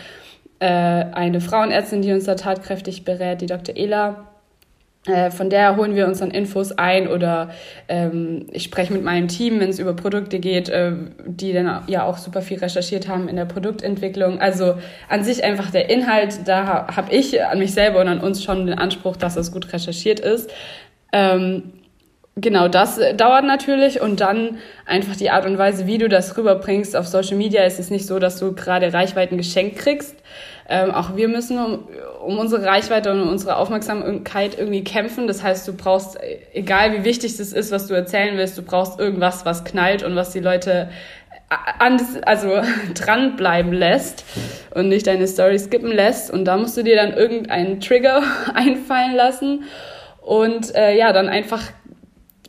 äh, 0.60 0.66
eine 0.66 1.40
Frauenärztin, 1.40 2.02
die 2.02 2.12
uns 2.12 2.24
da 2.24 2.36
tatkräftig 2.36 3.04
berät, 3.04 3.40
die 3.40 3.46
Dr. 3.46 3.76
Ela. 3.76 4.29
Äh, 5.06 5.30
von 5.30 5.48
der 5.48 5.76
holen 5.76 5.94
wir 5.96 6.06
uns 6.06 6.18
dann 6.18 6.30
Infos 6.30 6.72
ein 6.72 7.08
oder 7.08 7.50
ähm, 7.88 8.46
ich 8.52 8.64
spreche 8.64 8.92
mit 8.92 9.02
meinem 9.02 9.28
Team, 9.28 9.58
wenn 9.58 9.70
es 9.70 9.78
über 9.78 9.94
Produkte 9.94 10.40
geht, 10.40 10.68
äh, 10.68 10.92
die 11.24 11.54
dann 11.54 11.84
ja 11.86 12.04
auch 12.04 12.18
super 12.18 12.42
viel 12.42 12.58
recherchiert 12.58 13.08
haben 13.08 13.26
in 13.26 13.36
der 13.36 13.46
Produktentwicklung. 13.46 14.40
Also 14.40 14.74
an 15.08 15.24
sich 15.24 15.42
einfach 15.42 15.70
der 15.70 15.88
Inhalt, 15.88 16.40
da 16.46 16.86
habe 16.94 17.14
ich 17.14 17.42
an 17.42 17.58
mich 17.58 17.72
selber 17.72 18.00
und 18.00 18.08
an 18.08 18.20
uns 18.20 18.44
schon 18.44 18.66
den 18.66 18.78
Anspruch, 18.78 19.16
dass 19.16 19.36
das 19.36 19.52
gut 19.52 19.72
recherchiert 19.72 20.20
ist. 20.20 20.50
Ähm, 21.14 21.72
genau, 22.36 22.68
das 22.68 23.00
dauert 23.16 23.46
natürlich 23.46 24.02
und 24.02 24.20
dann 24.20 24.58
einfach 24.84 25.16
die 25.16 25.30
Art 25.30 25.46
und 25.46 25.56
Weise, 25.56 25.86
wie 25.86 25.96
du 25.96 26.10
das 26.10 26.36
rüberbringst 26.36 26.94
auf 26.94 27.06
Social 27.06 27.38
Media. 27.38 27.64
ist 27.64 27.78
Es 27.78 27.88
nicht 27.88 28.06
so, 28.06 28.18
dass 28.18 28.38
du 28.38 28.52
gerade 28.52 28.92
Reichweiten 28.92 29.38
geschenkt 29.38 29.78
kriegst. 29.78 30.16
Ähm, 30.72 30.92
auch 30.92 31.16
wir 31.16 31.26
müssen 31.26 31.58
um, 31.58 31.88
um 32.24 32.38
unsere 32.38 32.64
Reichweite 32.64 33.10
und 33.10 33.20
um 33.20 33.28
unsere 33.28 33.56
Aufmerksamkeit 33.56 34.56
irgendwie 34.56 34.84
kämpfen. 34.84 35.26
Das 35.26 35.42
heißt, 35.42 35.66
du 35.66 35.72
brauchst, 35.72 36.16
egal 36.52 36.92
wie 36.92 37.04
wichtig 37.04 37.38
es 37.40 37.52
ist, 37.52 37.72
was 37.72 37.88
du 37.88 37.94
erzählen 37.94 38.38
willst, 38.38 38.56
du 38.56 38.62
brauchst 38.62 39.00
irgendwas, 39.00 39.44
was 39.44 39.64
knallt 39.64 40.04
und 40.04 40.14
was 40.14 40.30
die 40.30 40.38
Leute 40.38 40.88
an, 41.80 42.00
also 42.24 42.62
dranbleiben 42.94 43.72
lässt 43.72 44.24
und 44.72 44.88
nicht 44.88 45.08
deine 45.08 45.26
Story 45.26 45.58
skippen 45.58 45.90
lässt. 45.90 46.30
Und 46.30 46.44
da 46.44 46.56
musst 46.56 46.76
du 46.76 46.84
dir 46.84 46.94
dann 46.94 47.14
irgendeinen 47.14 47.80
Trigger 47.80 48.22
einfallen 48.54 49.16
lassen 49.16 49.64
und 50.22 50.74
äh, 50.76 50.96
ja, 50.96 51.12
dann 51.12 51.28
einfach 51.28 51.62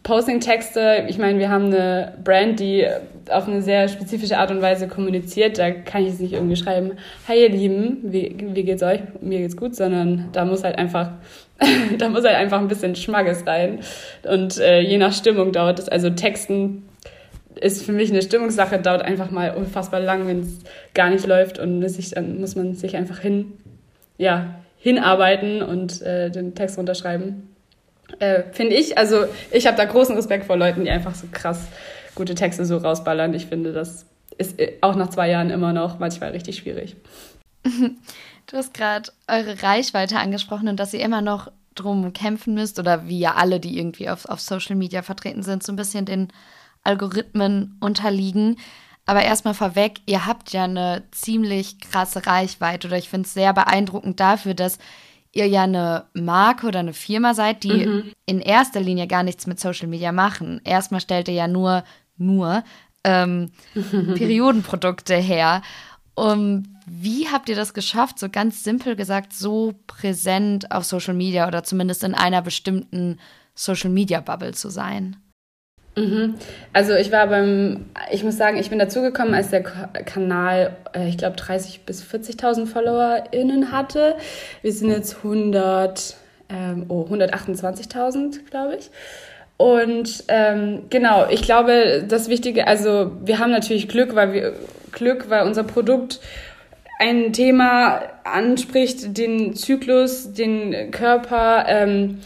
Posting-Texte, 0.03 1.05
ich 1.09 1.19
meine, 1.19 1.37
wir 1.37 1.49
haben 1.49 1.65
eine 1.65 2.13
Brand, 2.23 2.59
die 2.59 2.87
auf 3.29 3.47
eine 3.47 3.61
sehr 3.61 3.87
spezifische 3.87 4.37
Art 4.37 4.49
und 4.49 4.61
Weise 4.61 4.87
kommuniziert. 4.87 5.59
Da 5.59 5.69
kann 5.71 6.01
ich 6.01 6.09
jetzt 6.09 6.21
nicht 6.21 6.33
irgendwie 6.33 6.55
schreiben, 6.55 6.93
hi 7.27 7.39
ihr 7.39 7.49
Lieben, 7.49 7.99
wie, 8.03 8.35
wie 8.39 8.63
geht's 8.63 8.81
euch? 8.81 9.01
Mir 9.21 9.39
geht's 9.39 9.55
gut, 9.55 9.75
sondern 9.75 10.29
da 10.31 10.43
muss 10.45 10.63
halt 10.63 10.77
einfach, 10.77 11.11
da 11.99 12.09
muss 12.09 12.25
halt 12.25 12.35
einfach 12.35 12.59
ein 12.59 12.67
bisschen 12.67 12.95
Schmackes 12.95 13.45
rein. 13.45 13.79
Und 14.23 14.59
äh, 14.59 14.79
je 14.79 14.97
nach 14.97 15.13
Stimmung 15.13 15.51
dauert 15.51 15.77
es, 15.77 15.87
also 15.87 16.09
Texten 16.09 16.83
ist 17.59 17.85
für 17.85 17.91
mich 17.91 18.09
eine 18.09 18.23
Stimmungssache, 18.23 18.79
dauert 18.79 19.03
einfach 19.03 19.29
mal 19.29 19.53
unfassbar 19.53 19.99
lang, 19.99 20.25
wenn 20.25 20.39
es 20.39 20.59
gar 20.95 21.09
nicht 21.11 21.27
läuft 21.27 21.59
und 21.59 21.87
sich, 21.89 22.11
dann 22.11 22.39
muss 22.39 22.55
man 22.55 22.73
sich 22.73 22.95
einfach 22.95 23.19
hin, 23.19 23.53
ja, 24.17 24.55
hinarbeiten 24.77 25.61
und 25.61 26.01
äh, 26.01 26.31
den 26.31 26.55
Text 26.55 26.79
runterschreiben. 26.79 27.50
Äh, 28.19 28.43
Finde 28.51 28.75
ich, 28.75 28.97
also 28.97 29.25
ich 29.51 29.67
habe 29.67 29.77
da 29.77 29.85
großen 29.85 30.15
Respekt 30.15 30.45
vor 30.45 30.57
Leuten, 30.57 30.83
die 30.83 30.89
einfach 30.89 31.15
so 31.15 31.27
krass 31.31 31.67
gute 32.15 32.35
Texte 32.35 32.65
so 32.65 32.77
rausballern. 32.77 33.33
Ich 33.33 33.47
finde, 33.47 33.73
das 33.73 34.05
ist 34.37 34.59
äh, 34.59 34.77
auch 34.81 34.95
nach 34.95 35.09
zwei 35.09 35.29
Jahren 35.29 35.49
immer 35.49 35.73
noch 35.73 35.99
manchmal 35.99 36.31
richtig 36.31 36.57
schwierig. 36.57 36.95
Du 38.47 38.57
hast 38.57 38.73
gerade 38.73 39.11
eure 39.29 39.63
Reichweite 39.63 40.17
angesprochen 40.17 40.67
und 40.67 40.77
dass 40.77 40.93
ihr 40.93 40.99
immer 40.99 41.21
noch 41.21 41.49
drum 41.75 42.11
kämpfen 42.11 42.53
müsst 42.53 42.79
oder 42.79 43.07
wie 43.07 43.19
ja 43.19 43.35
alle, 43.35 43.61
die 43.61 43.77
irgendwie 43.77 44.09
auf, 44.09 44.25
auf 44.25 44.41
Social 44.41 44.75
Media 44.75 45.03
vertreten 45.03 45.41
sind, 45.41 45.63
so 45.63 45.71
ein 45.71 45.77
bisschen 45.77 46.05
den 46.05 46.29
Algorithmen 46.83 47.77
unterliegen. 47.79 48.57
Aber 49.05 49.23
erstmal 49.23 49.53
vorweg, 49.53 50.01
ihr 50.05 50.25
habt 50.25 50.51
ja 50.51 50.65
eine 50.65 51.03
ziemlich 51.11 51.79
krasse 51.79 52.25
Reichweite 52.25 52.87
oder 52.87 52.97
ich 52.97 53.09
finde 53.09 53.25
es 53.25 53.33
sehr 53.33 53.53
beeindruckend 53.53 54.19
dafür, 54.19 54.53
dass 54.53 54.79
ihr 55.33 55.47
ja 55.47 55.63
eine 55.63 56.05
Marke 56.13 56.67
oder 56.67 56.79
eine 56.79 56.93
Firma 56.93 57.33
seid, 57.33 57.63
die 57.63 57.85
mhm. 57.85 58.11
in 58.25 58.39
erster 58.39 58.81
Linie 58.81 59.07
gar 59.07 59.23
nichts 59.23 59.47
mit 59.47 59.59
Social 59.59 59.87
Media 59.87 60.11
machen. 60.11 60.61
Erstmal 60.63 61.01
stellt 61.01 61.27
ihr 61.27 61.33
ja 61.33 61.47
nur, 61.47 61.83
nur 62.17 62.63
ähm, 63.03 63.51
Periodenprodukte 63.73 65.15
her. 65.15 65.61
Um, 66.15 66.63
wie 66.85 67.29
habt 67.29 67.47
ihr 67.47 67.55
das 67.55 67.73
geschafft, 67.73 68.19
so 68.19 68.27
ganz 68.29 68.63
simpel 68.63 68.95
gesagt, 68.95 69.33
so 69.33 69.73
präsent 69.87 70.71
auf 70.71 70.83
Social 70.83 71.13
Media 71.13 71.47
oder 71.47 71.63
zumindest 71.63 72.03
in 72.03 72.13
einer 72.13 72.41
bestimmten 72.41 73.17
Social 73.55 73.89
Media 73.89 74.19
Bubble 74.19 74.53
zu 74.53 74.69
sein? 74.69 75.15
Mhm. 75.95 76.35
Also 76.71 76.93
ich 76.95 77.11
war 77.11 77.27
beim, 77.27 77.85
ich 78.11 78.23
muss 78.23 78.37
sagen, 78.37 78.57
ich 78.57 78.69
bin 78.69 78.79
dazugekommen, 78.79 79.33
als 79.33 79.49
der 79.49 79.61
Kanal, 79.61 80.77
äh, 80.93 81.09
ich 81.09 81.17
glaube, 81.17 81.35
30.000 81.35 81.79
bis 81.85 82.03
40.000 82.03 82.65
FollowerInnen 82.65 83.71
hatte. 83.71 84.15
Wir 84.61 84.71
sind 84.71 84.89
jetzt 84.89 85.17
100, 85.17 86.15
ähm, 86.49 86.85
oh, 86.87 87.05
128.000, 87.09 88.45
glaube 88.49 88.77
ich. 88.77 88.89
Und 89.57 90.23
ähm, 90.29 90.83
genau, 90.89 91.27
ich 91.29 91.43
glaube, 91.43 92.03
das 92.07 92.29
Wichtige, 92.29 92.67
also 92.67 93.11
wir 93.23 93.37
haben 93.37 93.51
natürlich 93.51 93.87
Glück, 93.87 94.15
weil 94.15 94.33
wir 94.33 94.53
Glück, 94.91 95.29
weil 95.29 95.45
unser 95.45 95.63
Produkt 95.63 96.19
ein 96.99 97.33
Thema 97.33 98.01
anspricht, 98.23 99.17
den 99.17 99.55
Zyklus, 99.55 100.33
den 100.33 100.91
Körper, 100.91 101.65
ähm, 101.67 102.19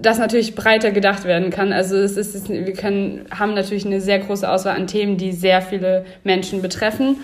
das 0.00 0.18
natürlich 0.18 0.54
breiter 0.54 0.90
gedacht 0.90 1.24
werden 1.24 1.50
kann. 1.50 1.72
Also 1.72 1.96
es 1.96 2.16
ist, 2.16 2.48
wir 2.48 2.72
können, 2.72 3.26
haben 3.30 3.54
natürlich 3.54 3.86
eine 3.86 4.00
sehr 4.00 4.18
große 4.18 4.48
Auswahl 4.50 4.76
an 4.76 4.86
Themen, 4.86 5.16
die 5.16 5.32
sehr 5.32 5.62
viele 5.62 6.04
Menschen 6.22 6.62
betreffen 6.62 7.18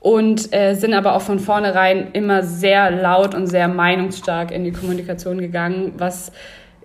und 0.00 0.54
äh, 0.54 0.74
sind 0.74 0.94
aber 0.94 1.14
auch 1.14 1.22
von 1.22 1.38
vornherein 1.38 2.12
immer 2.12 2.42
sehr 2.42 2.90
laut 2.90 3.34
und 3.34 3.46
sehr 3.46 3.68
meinungsstark 3.68 4.50
in 4.50 4.64
die 4.64 4.72
Kommunikation 4.72 5.38
gegangen, 5.38 5.94
was 5.96 6.32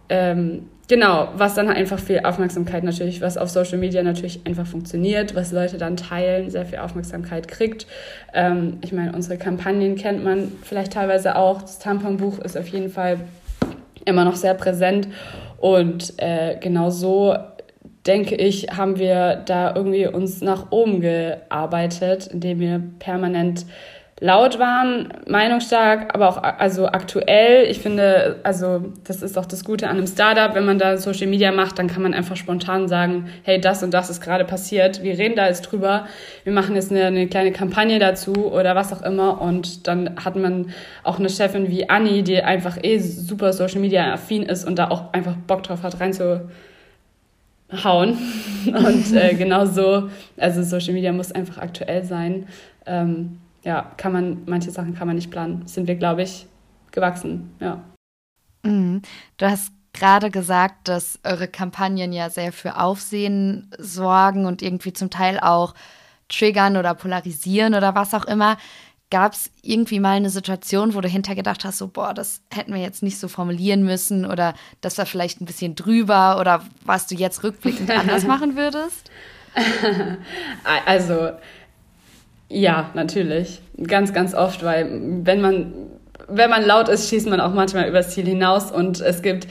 ähm, 0.09 0.69
genau, 0.88 1.29
was 1.35 1.55
dann 1.55 1.69
einfach 1.69 2.00
viel 2.00 2.21
Aufmerksamkeit 2.23 2.83
natürlich, 2.83 3.21
was 3.21 3.38
auf 3.38 3.50
Social 3.50 3.77
Media 3.77 4.03
natürlich 4.03 4.41
einfach 4.45 4.67
funktioniert, 4.67 5.35
was 5.35 5.51
Leute 5.51 5.77
dann 5.77 5.97
teilen, 5.97 6.50
sehr 6.50 6.65
viel 6.65 6.79
Aufmerksamkeit 6.79 7.47
kriegt. 7.47 7.88
Ähm, 8.33 8.77
ich 8.81 8.91
meine, 8.91 9.13
unsere 9.13 9.38
Kampagnen 9.38 9.95
kennt 9.95 10.23
man 10.23 10.51
vielleicht 10.63 10.93
teilweise 10.93 11.35
auch. 11.35 11.62
Das 11.62 11.79
Tamponbuch 11.79 12.39
ist 12.39 12.57
auf 12.57 12.67
jeden 12.67 12.89
Fall 12.89 13.19
immer 14.05 14.25
noch 14.25 14.36
sehr 14.36 14.53
präsent. 14.53 15.07
Und 15.57 16.13
äh, 16.17 16.57
genau 16.60 16.89
so, 16.89 17.36
denke 18.05 18.36
ich, 18.36 18.67
haben 18.75 18.98
wir 18.98 19.36
da 19.45 19.75
irgendwie 19.75 20.07
uns 20.07 20.41
nach 20.41 20.72
oben 20.72 21.01
gearbeitet, 21.01 22.27
indem 22.27 22.60
wir 22.60 22.81
permanent 23.00 23.65
laut 24.20 24.60
waren, 24.60 25.12
meinungsstark, 25.27 26.13
aber 26.13 26.29
auch 26.29 26.38
also 26.38 26.88
aktuell. 26.88 27.65
Ich 27.70 27.79
finde, 27.79 28.39
also 28.43 28.86
das 29.03 29.22
ist 29.22 29.38
auch 29.38 29.46
das 29.46 29.65
Gute 29.65 29.89
an 29.89 29.98
einem 29.98 30.08
Startup, 30.08 30.55
wenn 30.55 30.65
man 30.65 30.77
da 30.77 30.98
Social 30.98 31.27
Media 31.27 31.51
macht, 31.51 31.79
dann 31.79 31.88
kann 31.88 32.03
man 32.03 32.13
einfach 32.13 32.36
spontan 32.36 32.88
sagen, 32.88 33.29
hey, 33.43 33.60
das 33.60 33.84
und 33.84 33.93
das 33.93 34.10
ist 34.10 34.22
gerade 34.22 34.46
passiert. 34.46 35.03
Wir 35.03 35.17
reden 35.17 35.36
da 35.36 35.48
jetzt 35.48 35.63
drüber. 35.63 36.08
Wir 36.43 36.53
machen 36.53 36.75
jetzt 36.75 36.91
eine, 36.91 37.05
eine 37.05 37.27
kleine 37.27 37.51
Kampagne 37.51 38.00
dazu 38.00 38.51
oder 38.51 38.75
was 38.75 38.93
auch 38.93 39.01
immer. 39.01 39.41
Und 39.41 39.88
dann 39.88 40.15
hat 40.24 40.36
man 40.36 40.72
auch 41.03 41.20
eine 41.20 41.29
Chefin 41.29 41.70
wie 41.70 41.89
Anni, 41.89 42.24
die 42.24 42.41
einfach 42.41 42.77
eh 42.82 43.00
super 43.00 43.51
Social 43.51 43.82
Media 43.82 44.13
affin 44.13 44.43
ist 44.43 44.65
und 44.65 44.77
da 44.77 44.89
auch 44.89 45.12
einfach 45.12 45.36
Bock 45.48 45.63
drauf 45.63 45.84
hat, 45.84 46.00
reinzuhauen. 46.00 46.48
Und 48.67 49.15
äh, 49.15 49.34
genau 49.38 49.65
so, 49.65 50.10
also 50.38 50.63
Social 50.63 50.93
Media 50.93 51.12
muss 51.12 51.32
einfach 51.32 51.58
aktuell 51.58 52.03
sein. 52.05 52.48
Ähm, 52.86 53.39
ja, 53.63 53.91
kann 53.98 54.12
man, 54.12 54.43
manche 54.46 54.72
Sachen 54.72 54.93
kann 54.93 55.08
man 55.08 55.15
nicht 55.15 55.32
planen. 55.32 55.65
Sind 55.67 55.88
wir, 55.88 55.96
glaube 55.96 56.24
ich, 56.24 56.46
gewachsen, 56.91 57.55
ja. 57.60 57.84
Mhm. 58.63 59.01
Du 59.38 59.50
hast 59.50 59.72
gerade 59.93 60.32
gesagt, 60.32 60.88
dass 60.88 61.20
eure 61.24 61.48
Kampagnen 61.48 62.13
ja 62.13 62.29
sehr 62.29 62.51
für 62.51 62.79
Aufsehen 62.79 63.70
sorgen 63.77 64.46
und 64.46 64.62
irgendwie 64.62 64.93
zum 64.93 65.10
Teil 65.10 65.39
auch 65.39 65.75
triggern 66.27 66.77
oder 66.77 66.96
polarisieren 66.96 67.75
oder 67.75 67.96
was 67.96 68.13
auch 68.13 68.25
immer. 68.25 68.58
Gab 69.12 69.34
es 69.34 69.51
irgendwie 69.62 70.00
mal 70.00 70.15
eine 70.15 70.32
Situation, 70.32 70.96
wo 70.96 71.01
du 71.01 71.08
hintergedacht 71.08 71.63
hast, 71.63 71.77
so, 71.77 71.88
boah, 71.88 72.15
das 72.15 72.41
hätten 72.51 72.74
wir 72.74 72.82
jetzt 72.82 73.03
nicht 73.03 73.20
so 73.20 73.27
formulieren 73.27 73.84
müssen 73.84 74.25
oder 74.25 74.55
das 74.82 74.98
war 74.98 75.05
vielleicht 75.05 75.39
ein 75.39 75.46
bisschen 75.46 75.75
drüber 75.75 76.39
oder 76.39 76.65
was 76.84 77.05
du 77.05 77.15
jetzt 77.15 77.43
rückblickend 77.43 77.91
anders 77.96 78.25
machen 78.25 78.55
würdest? 78.55 79.12
also, 80.86 81.34
ja, 82.50 82.91
natürlich. 82.93 83.59
Ganz, 83.88 84.13
ganz 84.13 84.33
oft, 84.33 84.63
weil 84.63 84.88
wenn 85.23 85.41
man, 85.41 85.73
wenn 86.27 86.50
man 86.50 86.63
laut 86.63 86.89
ist, 86.89 87.09
schießt 87.09 87.29
man 87.29 87.39
auch 87.39 87.53
manchmal 87.53 87.88
übers 87.88 88.12
Ziel 88.12 88.25
hinaus 88.25 88.71
und 88.71 89.01
es 89.01 89.21
gibt, 89.21 89.47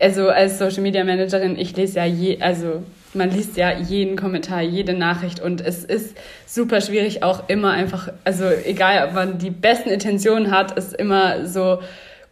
also 0.00 0.28
als 0.28 0.58
Social 0.58 0.82
Media 0.82 1.04
Managerin, 1.04 1.58
ich 1.58 1.76
lese 1.76 1.98
ja 1.98 2.04
je, 2.04 2.40
also 2.40 2.82
man 3.14 3.30
liest 3.30 3.56
ja 3.56 3.72
jeden 3.72 4.16
Kommentar, 4.16 4.60
jede 4.60 4.92
Nachricht 4.92 5.40
und 5.40 5.60
es 5.60 5.84
ist 5.84 6.16
super 6.46 6.80
schwierig 6.80 7.22
auch 7.22 7.48
immer 7.48 7.70
einfach, 7.70 8.12
also 8.24 8.44
egal 8.64 9.08
ob 9.08 9.14
man 9.14 9.38
die 9.38 9.50
besten 9.50 9.88
Intentionen 9.88 10.50
hat, 10.50 10.76
ist 10.76 10.94
immer 10.94 11.46
so 11.46 11.80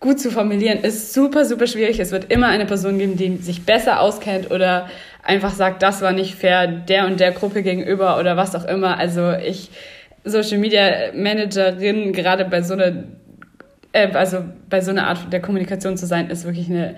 gut 0.04 0.20
zu 0.20 0.30
formulieren, 0.30 0.80
ist 0.80 1.14
super, 1.14 1.46
super 1.46 1.66
schwierig. 1.66 1.98
Es 1.98 2.12
wird 2.12 2.30
immer 2.30 2.48
eine 2.48 2.66
Person 2.66 2.98
geben, 2.98 3.16
die 3.16 3.38
sich 3.38 3.64
besser 3.64 4.00
auskennt 4.00 4.50
oder 4.50 4.88
einfach 5.24 5.52
sagt, 5.52 5.82
das 5.82 6.02
war 6.02 6.12
nicht 6.12 6.34
fair 6.34 6.66
der 6.66 7.06
und 7.06 7.20
der 7.20 7.32
Gruppe 7.32 7.62
gegenüber 7.62 8.18
oder 8.18 8.36
was 8.36 8.54
auch 8.54 8.64
immer. 8.64 8.98
Also 8.98 9.32
ich, 9.32 9.70
Social 10.24 10.58
Media 10.58 11.12
Managerin, 11.14 12.12
gerade 12.12 12.44
bei 12.44 12.62
so 12.62 12.74
einer, 12.74 13.04
äh, 13.92 14.12
also 14.12 14.44
bei 14.68 14.80
so 14.80 14.90
einer 14.90 15.06
Art 15.06 15.32
der 15.32 15.40
Kommunikation 15.40 15.96
zu 15.96 16.06
sein, 16.06 16.30
ist 16.30 16.44
wirklich 16.44 16.68
eine 16.68 16.96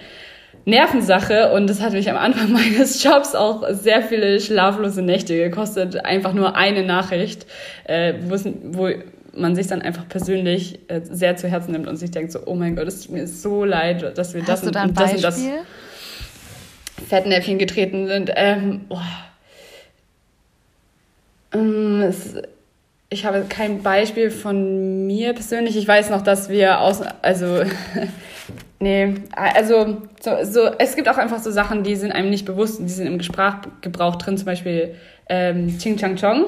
Nervensache 0.64 1.52
und 1.52 1.68
das 1.68 1.80
hat 1.80 1.92
mich 1.92 2.11
am 2.11 2.16
Anfang 2.16 2.52
meines 2.52 3.02
Jobs 3.02 3.35
auch 3.35 3.64
sehr 3.71 4.02
viele 4.02 4.40
schlaflose 4.40 5.02
Nächte 5.02 5.37
gekostet. 5.37 6.04
Einfach 6.04 6.33
nur 6.33 6.56
eine 6.56 6.85
Nachricht, 6.85 7.47
äh, 7.85 8.14
wo 8.21 8.88
man 9.35 9.54
sich 9.54 9.66
dann 9.66 9.83
einfach 9.83 10.09
persönlich 10.09 10.80
äh, 10.88 11.02
sehr 11.02 11.37
zu 11.37 11.47
Herzen 11.47 11.73
nimmt 11.73 11.87
und 11.87 11.97
sich 11.97 12.11
denkt 12.11 12.33
so, 12.33 12.40
oh 12.47 12.54
mein 12.54 12.75
Gott, 12.75 12.88
es 12.88 13.02
tut 13.02 13.12
mir 13.12 13.26
so 13.26 13.64
leid, 13.64 14.16
dass 14.16 14.35
wir 14.35 14.40
Hast 14.40 14.49
das, 14.49 14.62
und, 14.64 14.75
da 14.75 14.87
das 14.87 15.12
und 15.12 15.25
das 15.25 15.40
Fettnäpfchen 17.08 17.58
getreten 17.58 18.06
sind. 18.08 18.30
Ähm, 18.34 18.86
oh. 18.88 18.98
ähm, 21.54 22.02
es, 22.02 22.34
ich 23.08 23.25
habe 23.25 23.44
kein 23.48 23.82
Beispiel 23.82 24.30
von 24.30 25.06
mir 25.06 25.32
persönlich. 25.32 25.76
Ich 25.76 25.86
weiß 25.86 26.10
noch, 26.10 26.22
dass 26.22 26.48
wir 26.48 26.80
aus, 26.80 27.02
also, 27.22 27.62
nee, 28.80 29.14
also, 29.32 30.02
so, 30.20 30.32
so, 30.42 30.70
es 30.78 30.96
gibt 30.96 31.08
auch 31.08 31.18
einfach 31.18 31.38
so 31.40 31.50
Sachen, 31.50 31.84
die 31.84 31.96
sind 31.96 32.12
einem 32.12 32.30
nicht 32.30 32.44
bewusst, 32.44 32.80
die 32.80 32.88
sind 32.88 33.06
im 33.06 33.22
Sprachgebrauch 33.22 34.16
drin, 34.16 34.36
zum 34.36 34.46
Beispiel 34.46 34.96
ähm, 35.28 35.78
Ching 35.78 35.96
Chang 35.96 36.16
Chong. 36.16 36.46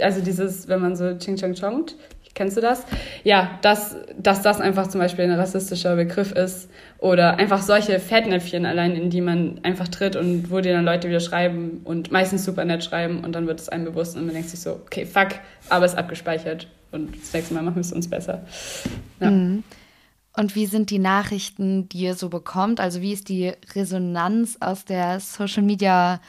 Also 0.00 0.20
dieses, 0.20 0.68
wenn 0.68 0.80
man 0.80 0.96
so 0.96 1.16
Ching 1.18 1.36
Chang 1.36 1.54
Chongt, 1.54 1.96
Kennst 2.34 2.56
du 2.56 2.60
das? 2.60 2.84
Ja, 3.24 3.58
dass, 3.62 3.96
dass 4.16 4.40
das 4.42 4.60
einfach 4.60 4.86
zum 4.86 5.00
Beispiel 5.00 5.24
ein 5.24 5.32
rassistischer 5.32 5.96
Begriff 5.96 6.30
ist 6.32 6.70
oder 6.98 7.38
einfach 7.38 7.60
solche 7.60 7.98
Fettnäpfchen 7.98 8.66
allein, 8.66 8.94
in 8.94 9.10
die 9.10 9.20
man 9.20 9.60
einfach 9.64 9.88
tritt 9.88 10.14
und 10.14 10.50
wo 10.50 10.60
dir 10.60 10.72
dann 10.72 10.84
Leute 10.84 11.08
wieder 11.08 11.20
schreiben 11.20 11.80
und 11.84 12.12
meistens 12.12 12.44
super 12.44 12.64
nett 12.64 12.84
schreiben 12.84 13.24
und 13.24 13.32
dann 13.32 13.46
wird 13.46 13.60
es 13.60 13.68
einem 13.68 13.84
bewusst 13.84 14.16
und 14.16 14.26
man 14.26 14.34
denkt 14.34 14.48
sich 14.48 14.60
so, 14.60 14.72
okay, 14.72 15.06
fuck, 15.06 15.28
aber 15.68 15.84
es 15.84 15.92
ist 15.92 15.98
abgespeichert 15.98 16.68
und 16.92 17.20
das 17.20 17.32
nächste 17.32 17.54
Mal 17.54 17.62
machen 17.62 17.76
wir 17.76 17.80
es 17.80 17.92
uns 17.92 18.08
besser. 18.08 18.44
Ja. 19.18 19.30
Mhm. 19.30 19.64
Und 20.36 20.54
wie 20.54 20.66
sind 20.66 20.90
die 20.90 21.00
Nachrichten, 21.00 21.88
die 21.88 22.02
ihr 22.02 22.14
so 22.14 22.28
bekommt? 22.28 22.78
Also 22.78 23.02
wie 23.02 23.12
ist 23.12 23.28
die 23.28 23.52
Resonanz 23.74 24.56
aus 24.60 24.84
der 24.84 25.18
Social 25.18 25.64
Media 25.64 26.20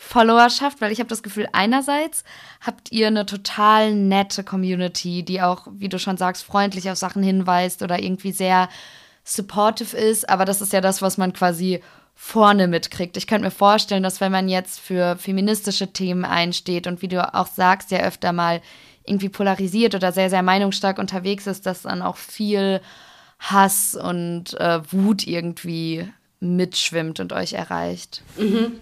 Followerschaft, 0.00 0.80
weil 0.80 0.92
ich 0.92 1.00
habe 1.00 1.08
das 1.08 1.24
Gefühl, 1.24 1.48
einerseits 1.52 2.22
habt 2.60 2.92
ihr 2.92 3.08
eine 3.08 3.26
total 3.26 3.92
nette 3.92 4.44
Community, 4.44 5.24
die 5.24 5.42
auch, 5.42 5.66
wie 5.72 5.88
du 5.88 5.98
schon 5.98 6.16
sagst, 6.16 6.44
freundlich 6.44 6.88
auf 6.88 6.96
Sachen 6.96 7.20
hinweist 7.20 7.82
oder 7.82 7.98
irgendwie 7.98 8.30
sehr 8.30 8.68
supportive 9.24 9.96
ist, 9.96 10.28
aber 10.28 10.44
das 10.44 10.60
ist 10.60 10.72
ja 10.72 10.80
das, 10.80 11.02
was 11.02 11.18
man 11.18 11.32
quasi 11.32 11.82
vorne 12.14 12.68
mitkriegt. 12.68 13.16
Ich 13.16 13.26
könnte 13.26 13.46
mir 13.46 13.50
vorstellen, 13.50 14.04
dass 14.04 14.20
wenn 14.20 14.30
man 14.30 14.48
jetzt 14.48 14.78
für 14.78 15.16
feministische 15.16 15.92
Themen 15.92 16.24
einsteht 16.24 16.86
und 16.86 17.02
wie 17.02 17.08
du 17.08 17.34
auch 17.34 17.48
sagst, 17.48 17.90
ja 17.90 17.98
öfter 17.98 18.32
mal 18.32 18.62
irgendwie 19.04 19.28
polarisiert 19.28 19.96
oder 19.96 20.12
sehr, 20.12 20.30
sehr 20.30 20.44
meinungsstark 20.44 20.98
unterwegs 20.98 21.48
ist, 21.48 21.66
dass 21.66 21.82
dann 21.82 22.02
auch 22.02 22.16
viel 22.16 22.80
Hass 23.40 23.96
und 23.96 24.58
äh, 24.60 24.80
Wut 24.92 25.26
irgendwie 25.26 26.08
mitschwimmt 26.38 27.18
und 27.18 27.32
euch 27.32 27.54
erreicht. 27.54 28.22
Mhm. 28.36 28.78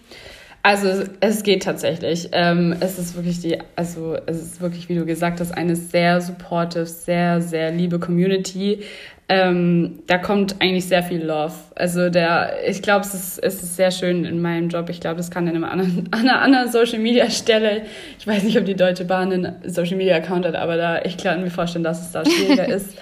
Also 0.67 1.05
es 1.21 1.45
geht 1.45 1.63
tatsächlich. 1.63 2.31
Ähm, 2.33 2.75
es 2.81 2.99
ist 2.99 3.15
wirklich 3.15 3.39
die, 3.41 3.57
also 3.77 4.17
es 4.27 4.43
ist 4.43 4.61
wirklich, 4.61 4.89
wie 4.89 4.97
du 4.97 5.07
gesagt 5.07 5.39
hast, 5.39 5.57
eine 5.57 5.77
sehr 5.77 6.21
supportive, 6.21 6.87
sehr, 6.87 7.41
sehr 7.41 7.71
liebe 7.71 8.01
Community. 8.01 8.83
Ähm, 9.29 10.01
da 10.09 10.19
kommt 10.19 10.57
eigentlich 10.61 10.87
sehr 10.87 11.05
viel 11.05 11.25
Love. 11.25 11.53
Also 11.77 12.11
der, 12.11 12.69
ich 12.69 12.83
glaube, 12.83 13.05
es 13.05 13.15
ist, 13.15 13.39
es 13.39 13.63
ist 13.63 13.77
sehr 13.77 13.93
schön 13.93 14.25
in 14.25 14.43
meinem 14.43 14.69
Job. 14.69 14.91
Ich 14.91 14.99
glaube, 14.99 15.19
das 15.19 15.31
kann 15.31 15.47
in 15.47 15.55
einem 15.55 15.63
anderen, 15.63 16.09
an 16.11 16.23
einer 16.23 16.43
anderen 16.43 16.69
Social 16.73 16.99
Media 16.99 17.31
Stelle. 17.31 17.83
Ich 18.19 18.27
weiß 18.27 18.43
nicht, 18.43 18.59
ob 18.59 18.65
die 18.65 18.75
Deutsche 18.75 19.05
Bahn 19.05 19.33
einen 19.33 19.55
Social 19.67 19.97
Media 19.97 20.17
Account 20.17 20.47
hat, 20.47 20.57
aber 20.57 20.77
da, 20.77 21.01
ich 21.03 21.17
kann 21.17 21.45
mir 21.45 21.51
vorstellen, 21.51 21.85
dass 21.85 22.01
es 22.01 22.11
da 22.11 22.25
schwieriger 22.25 22.67
ist. 22.75 22.99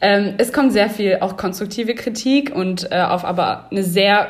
Ähm, 0.00 0.34
es 0.38 0.52
kommt 0.52 0.72
sehr 0.72 0.90
viel 0.90 1.18
auch 1.20 1.36
konstruktive 1.36 1.94
Kritik 1.94 2.52
und 2.52 2.90
äh, 2.90 3.00
auf 3.00 3.24
aber 3.24 3.68
eine 3.70 3.84
sehr 3.84 4.26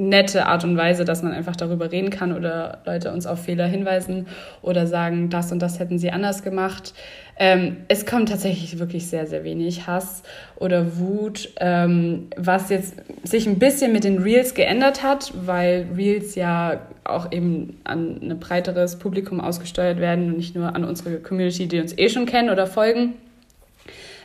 nette 0.00 0.46
Art 0.46 0.64
und 0.64 0.76
Weise, 0.76 1.04
dass 1.04 1.22
man 1.22 1.32
einfach 1.32 1.56
darüber 1.56 1.92
reden 1.92 2.10
kann 2.10 2.32
oder 2.34 2.78
Leute 2.86 3.12
uns 3.12 3.26
auf 3.26 3.44
Fehler 3.44 3.66
hinweisen 3.66 4.26
oder 4.62 4.86
sagen, 4.86 5.28
das 5.28 5.52
und 5.52 5.60
das 5.60 5.78
hätten 5.78 5.98
sie 5.98 6.10
anders 6.10 6.42
gemacht. 6.42 6.94
Ähm, 7.36 7.78
es 7.88 8.06
kommt 8.06 8.30
tatsächlich 8.30 8.78
wirklich 8.78 9.06
sehr, 9.06 9.26
sehr 9.26 9.44
wenig 9.44 9.86
Hass 9.86 10.22
oder 10.56 10.98
Wut, 10.98 11.50
ähm, 11.58 12.28
was 12.36 12.70
jetzt 12.70 12.94
sich 13.24 13.46
ein 13.46 13.58
bisschen 13.58 13.92
mit 13.92 14.04
den 14.04 14.22
Reels 14.22 14.54
geändert 14.54 15.02
hat, 15.02 15.32
weil 15.44 15.86
Reels 15.94 16.34
ja 16.34 16.80
auch 17.04 17.30
eben 17.30 17.78
an 17.84 18.20
ein 18.22 18.40
breiteres 18.40 18.98
Publikum 18.98 19.40
ausgesteuert 19.40 19.98
werden 19.98 20.30
und 20.30 20.36
nicht 20.38 20.54
nur 20.54 20.74
an 20.74 20.84
unsere 20.84 21.18
Community, 21.18 21.68
die 21.68 21.80
uns 21.80 21.96
eh 21.96 22.08
schon 22.08 22.26
kennen 22.26 22.48
oder 22.48 22.66
folgen. 22.66 23.14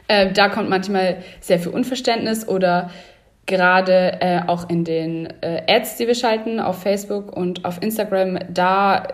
Äh, 0.07 0.31
da 0.31 0.49
kommt 0.49 0.69
manchmal 0.69 1.17
sehr 1.41 1.59
viel 1.59 1.71
Unverständnis 1.71 2.47
oder 2.47 2.91
gerade 3.45 4.21
äh, 4.21 4.41
auch 4.47 4.69
in 4.69 4.83
den 4.83 5.27
äh, 5.41 5.61
Ads, 5.67 5.97
die 5.97 6.07
wir 6.07 6.15
schalten 6.15 6.59
auf 6.59 6.81
Facebook 6.81 7.35
und 7.35 7.63
auf 7.63 7.81
Instagram, 7.81 8.39
da, 8.49 9.07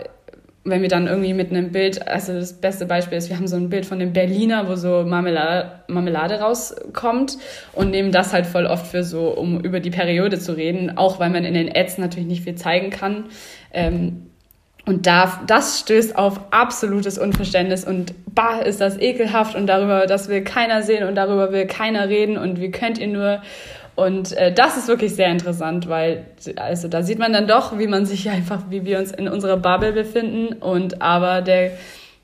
wenn 0.63 0.81
wir 0.81 0.89
dann 0.89 1.07
irgendwie 1.07 1.33
mit 1.33 1.51
einem 1.51 1.71
Bild, 1.71 2.07
also 2.07 2.33
das 2.33 2.53
beste 2.53 2.85
Beispiel 2.85 3.17
ist, 3.17 3.29
wir 3.29 3.37
haben 3.37 3.47
so 3.47 3.57
ein 3.57 3.69
Bild 3.69 3.85
von 3.85 3.99
dem 3.99 4.13
Berliner, 4.13 4.69
wo 4.69 4.75
so 4.75 5.03
Marmelade, 5.03 5.71
Marmelade 5.87 6.39
rauskommt 6.39 7.37
und 7.73 7.89
nehmen 7.91 8.11
das 8.11 8.31
halt 8.31 8.45
voll 8.45 8.65
oft 8.65 8.87
für 8.87 9.03
so, 9.03 9.29
um 9.29 9.59
über 9.59 9.79
die 9.79 9.91
Periode 9.91 10.39
zu 10.39 10.53
reden, 10.53 10.97
auch 10.97 11.19
weil 11.19 11.29
man 11.29 11.43
in 11.43 11.53
den 11.53 11.75
Ads 11.75 11.97
natürlich 11.97 12.27
nicht 12.27 12.43
viel 12.43 12.55
zeigen 12.55 12.89
kann. 12.89 13.25
Ähm, 13.73 14.27
und 14.85 15.05
da, 15.05 15.41
das 15.45 15.79
stößt 15.79 16.17
auf 16.17 16.39
absolutes 16.51 17.19
Unverständnis 17.19 17.85
und 17.85 18.13
bah, 18.33 18.59
ist 18.59 18.81
das 18.81 18.97
ekelhaft 18.97 19.55
und 19.55 19.67
darüber, 19.67 20.07
das 20.07 20.27
will 20.27 20.43
keiner 20.43 20.81
sehen 20.81 21.07
und 21.07 21.15
darüber 21.15 21.51
will 21.51 21.67
keiner 21.67 22.09
reden 22.09 22.37
und 22.37 22.59
wie 22.59 22.71
könnt 22.71 22.97
ihr 22.97 23.07
nur 23.07 23.41
und 23.95 24.31
äh, 24.33 24.53
das 24.53 24.77
ist 24.77 24.87
wirklich 24.87 25.15
sehr 25.15 25.29
interessant, 25.29 25.89
weil 25.89 26.25
also 26.55 26.87
da 26.87 27.03
sieht 27.03 27.19
man 27.19 27.33
dann 27.33 27.47
doch, 27.47 27.77
wie 27.77 27.87
man 27.87 28.05
sich 28.05 28.29
einfach, 28.31 28.63
wie 28.69 28.85
wir 28.85 28.99
uns 28.99 29.11
in 29.11 29.27
unserer 29.27 29.57
Bubble 29.57 29.91
befinden. 29.91 30.53
Und 30.53 31.01
aber 31.01 31.41
der 31.41 31.71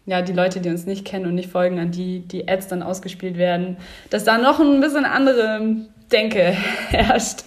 ja, 0.05 0.21
die 0.21 0.31
Leute, 0.31 0.61
die 0.61 0.69
uns 0.69 0.85
nicht 0.85 1.03
kennen 1.03 1.25
und 1.25 1.35
nicht 1.35 1.51
folgen, 1.51 1.79
an 1.79 1.91
die 1.91 2.21
die 2.21 2.47
Ads 2.47 2.69
dann 2.69 2.81
ausgespielt 2.81 3.37
werden, 3.37 3.75
dass 4.09 4.23
da 4.23 4.37
noch 4.37 4.61
ein 4.61 4.79
bisschen 4.79 5.03
andere 5.03 5.75
Denke 6.11 6.39
herrscht 6.89 7.43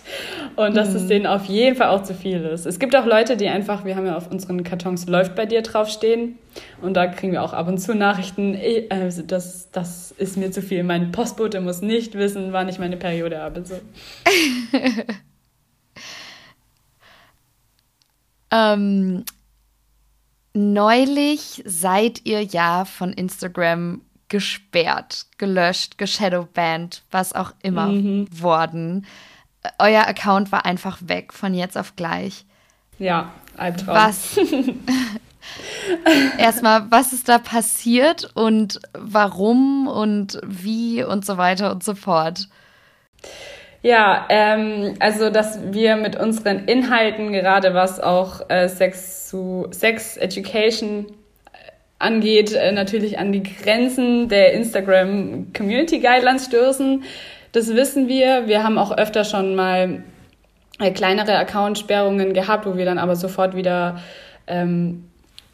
und 0.57 0.77
dass 0.77 0.91
mhm. 0.91 0.97
es 0.97 1.07
denen 1.07 1.27
auf 1.27 1.47
jeden 1.47 1.77
Fall 1.77 1.89
auch 1.89 2.03
zu 2.03 2.15
viel 2.15 2.45
ist. 2.45 2.67
Es 2.67 2.79
gibt 2.79 2.95
auch 2.95 3.07
Leute, 3.07 3.37
die 3.37 3.49
einfach, 3.49 3.85
wir 3.85 3.97
haben 3.97 4.07
ja 4.07 4.17
auf 4.17 4.31
unseren 4.31 4.63
Kartons 4.63 5.07
läuft 5.07 5.35
bei 5.35 5.47
dir 5.47 5.63
draufstehen 5.63 6.39
und 6.83 6.95
da 6.95 7.07
kriegen 7.07 7.33
wir 7.33 7.43
auch 7.43 7.53
ab 7.53 7.69
und 7.69 7.79
zu 7.79 7.95
Nachrichten, 7.95 8.59
also 8.91 9.23
das, 9.23 9.71
das 9.71 10.11
ist 10.13 10.37
mir 10.37 10.51
zu 10.51 10.63
viel. 10.63 10.83
Mein 10.83 11.13
Postbote 11.13 11.61
muss 11.61 11.81
nicht 11.81 12.15
wissen, 12.15 12.53
wann 12.53 12.69
ich 12.69 12.79
meine 12.79 12.97
Periode 12.97 13.41
habe. 13.41 13.65
So. 13.65 13.77
ähm, 18.53 19.25
neulich 20.53 21.63
seid 21.65 22.21
ihr 22.25 22.43
ja 22.43 22.85
von 22.85 23.13
Instagram 23.13 24.03
gesperrt, 24.31 25.27
gelöscht, 25.37 25.99
geshadowbanned, 25.99 27.03
was 27.11 27.35
auch 27.35 27.53
immer 27.63 27.89
mhm. 27.89 28.27
worden. 28.31 29.07
Euer 29.79 30.07
Account 30.07 30.51
war 30.53 30.65
einfach 30.65 30.99
weg 31.03 31.35
von 31.35 31.53
jetzt 31.53 31.77
auf 31.77 31.95
gleich. 31.97 32.47
Ja, 32.99 33.33
Albtraum. 33.59 33.95
Was? 33.95 34.41
Erstmal, 36.39 36.91
was 36.91 37.13
ist 37.13 37.29
da 37.29 37.39
passiert 37.39 38.31
und 38.35 38.81
warum 38.95 39.89
und 39.89 40.41
wie 40.47 41.03
und 41.03 41.27
so 41.27 41.37
weiter 41.37 41.73
und 41.73 41.83
so 41.83 41.95
fort? 41.95 42.49
Ja, 43.83 44.27
ähm, 44.29 44.95
also 45.01 45.31
dass 45.31 45.73
wir 45.73 45.97
mit 45.97 46.15
unseren 46.17 46.67
Inhalten, 46.67 47.33
gerade 47.33 47.75
was 47.75 47.99
auch 48.01 48.49
äh, 48.49 48.69
Sex 48.69 49.29
zu 49.29 49.67
Sex 49.71 50.17
Education 50.17 51.07
angeht, 52.01 52.53
äh, 52.53 52.73
natürlich 52.73 53.19
an 53.19 53.31
die 53.33 53.43
Grenzen 53.43 54.29
der 54.29 54.53
Instagram 54.55 55.53
Community 55.57 56.01
Guidelines 56.01 56.47
stoßen. 56.47 57.05
Das 57.53 57.75
wissen 57.75 58.09
wir. 58.09 58.47
Wir 58.47 58.65
haben 58.65 58.79
auch 58.79 58.97
öfter 58.97 59.25
schon 59.25 59.55
mal 59.55 60.03
äh, 60.79 60.91
kleinere 60.91 61.37
Account-Sperrungen 61.37 62.33
gehabt, 62.33 62.67
wo 62.67 62.77
wir 62.77 62.85
dann 62.85 62.99
aber 62.99 63.17
sofort 63.17 63.55
wieder 63.55 64.01
ähm, 64.47 65.05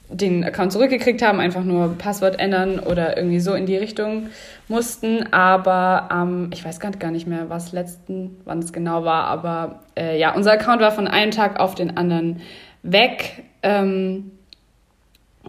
den 0.09 0.45
Account 0.45 0.73
zurückgekriegt 0.73 1.21
haben, 1.23 1.41
einfach 1.41 1.65
nur 1.65 1.99
Passwort 1.99 2.39
ändern 2.39 2.79
oder 2.79 3.17
irgendwie 3.17 3.41
so 3.41 3.55
in 3.55 3.67
die 3.67 3.77
Richtung 3.77 4.29
mussten. 4.69 5.33
Aber 5.33 6.09
ähm, 6.13 6.51
ich 6.53 6.65
weiß 6.65 6.79
gar 6.81 7.11
nicht 7.11 7.27
mehr, 7.27 7.51
was 7.51 7.73
letzten, 7.73 8.37
wann 8.45 8.61
es 8.61 8.73
genau 8.73 9.05
war, 9.05 9.25
aber 9.25 9.81
äh, 9.99 10.19
ja, 10.19 10.35
unser 10.35 10.53
Account 10.53 10.81
war 10.81 10.93
von 10.93 11.09
einem 11.09 11.33
Tag 11.33 11.59
auf 11.59 11.75
den 11.75 11.97
anderen 11.97 12.41
weg. 12.83 13.43
Ähm, 13.65 14.31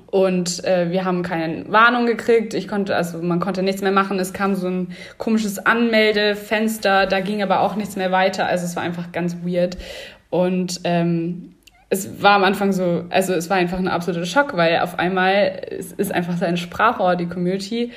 und 0.06 0.64
äh, 0.64 0.92
wir 0.92 1.06
haben 1.06 1.24
keine 1.24 1.66
Warnung 1.72 2.06
gekriegt. 2.06 2.54
Ich 2.54 2.68
konnte, 2.68 2.96
also 2.96 3.22
man 3.22 3.40
konnte 3.40 3.64
nichts 3.64 3.82
mehr 3.82 3.92
machen. 3.92 4.20
Es 4.20 4.34
kam 4.34 4.56
so 4.56 4.68
ein 4.68 4.90
komisches 5.18 5.60
Anmeldefenster, 5.60 7.08
da 7.08 7.20
ging 7.20 7.42
aber 7.42 7.62
auch 7.62 7.76
nichts 7.76 7.96
mehr 7.96 8.12
weiter. 8.12 8.46
Also 8.46 8.66
es 8.66 8.76
war 8.76 8.84
einfach 8.84 9.12
ganz 9.12 9.38
weird. 9.44 9.78
Und 10.30 10.82
ähm, 10.84 11.56
es 11.90 12.22
war 12.22 12.36
am 12.36 12.44
Anfang 12.44 12.74
so, 12.74 13.06
also 13.10 13.34
es 13.34 13.50
war 13.50 13.58
einfach 13.58 13.80
ein 13.80 13.88
absoluter 13.88 14.26
Schock, 14.26 14.56
weil 14.56 14.80
auf 14.80 15.00
einmal 15.00 15.62
es 15.78 15.94
ist 15.94 16.14
einfach 16.14 16.38
seine 16.38 16.58
Sprachrohr, 16.58 17.16
die 17.16 17.28
Community, 17.28 17.92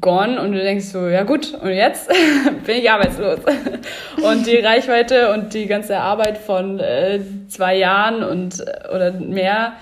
gone 0.00 0.40
und 0.40 0.52
du 0.52 0.58
denkst 0.58 0.86
so, 0.86 1.08
ja 1.08 1.22
gut, 1.22 1.54
und 1.54 1.70
jetzt 1.70 2.08
bin 2.66 2.76
ich 2.76 2.90
arbeitslos. 2.90 3.40
Und 4.22 4.46
die 4.46 4.56
Reichweite 4.56 5.32
und 5.32 5.52
die 5.52 5.66
ganze 5.66 5.98
Arbeit 5.98 6.38
von 6.38 6.80
äh, 6.80 7.20
zwei 7.48 7.76
Jahren 7.76 8.24
und 8.24 8.64
oder 8.92 9.12
mehr 9.12 9.74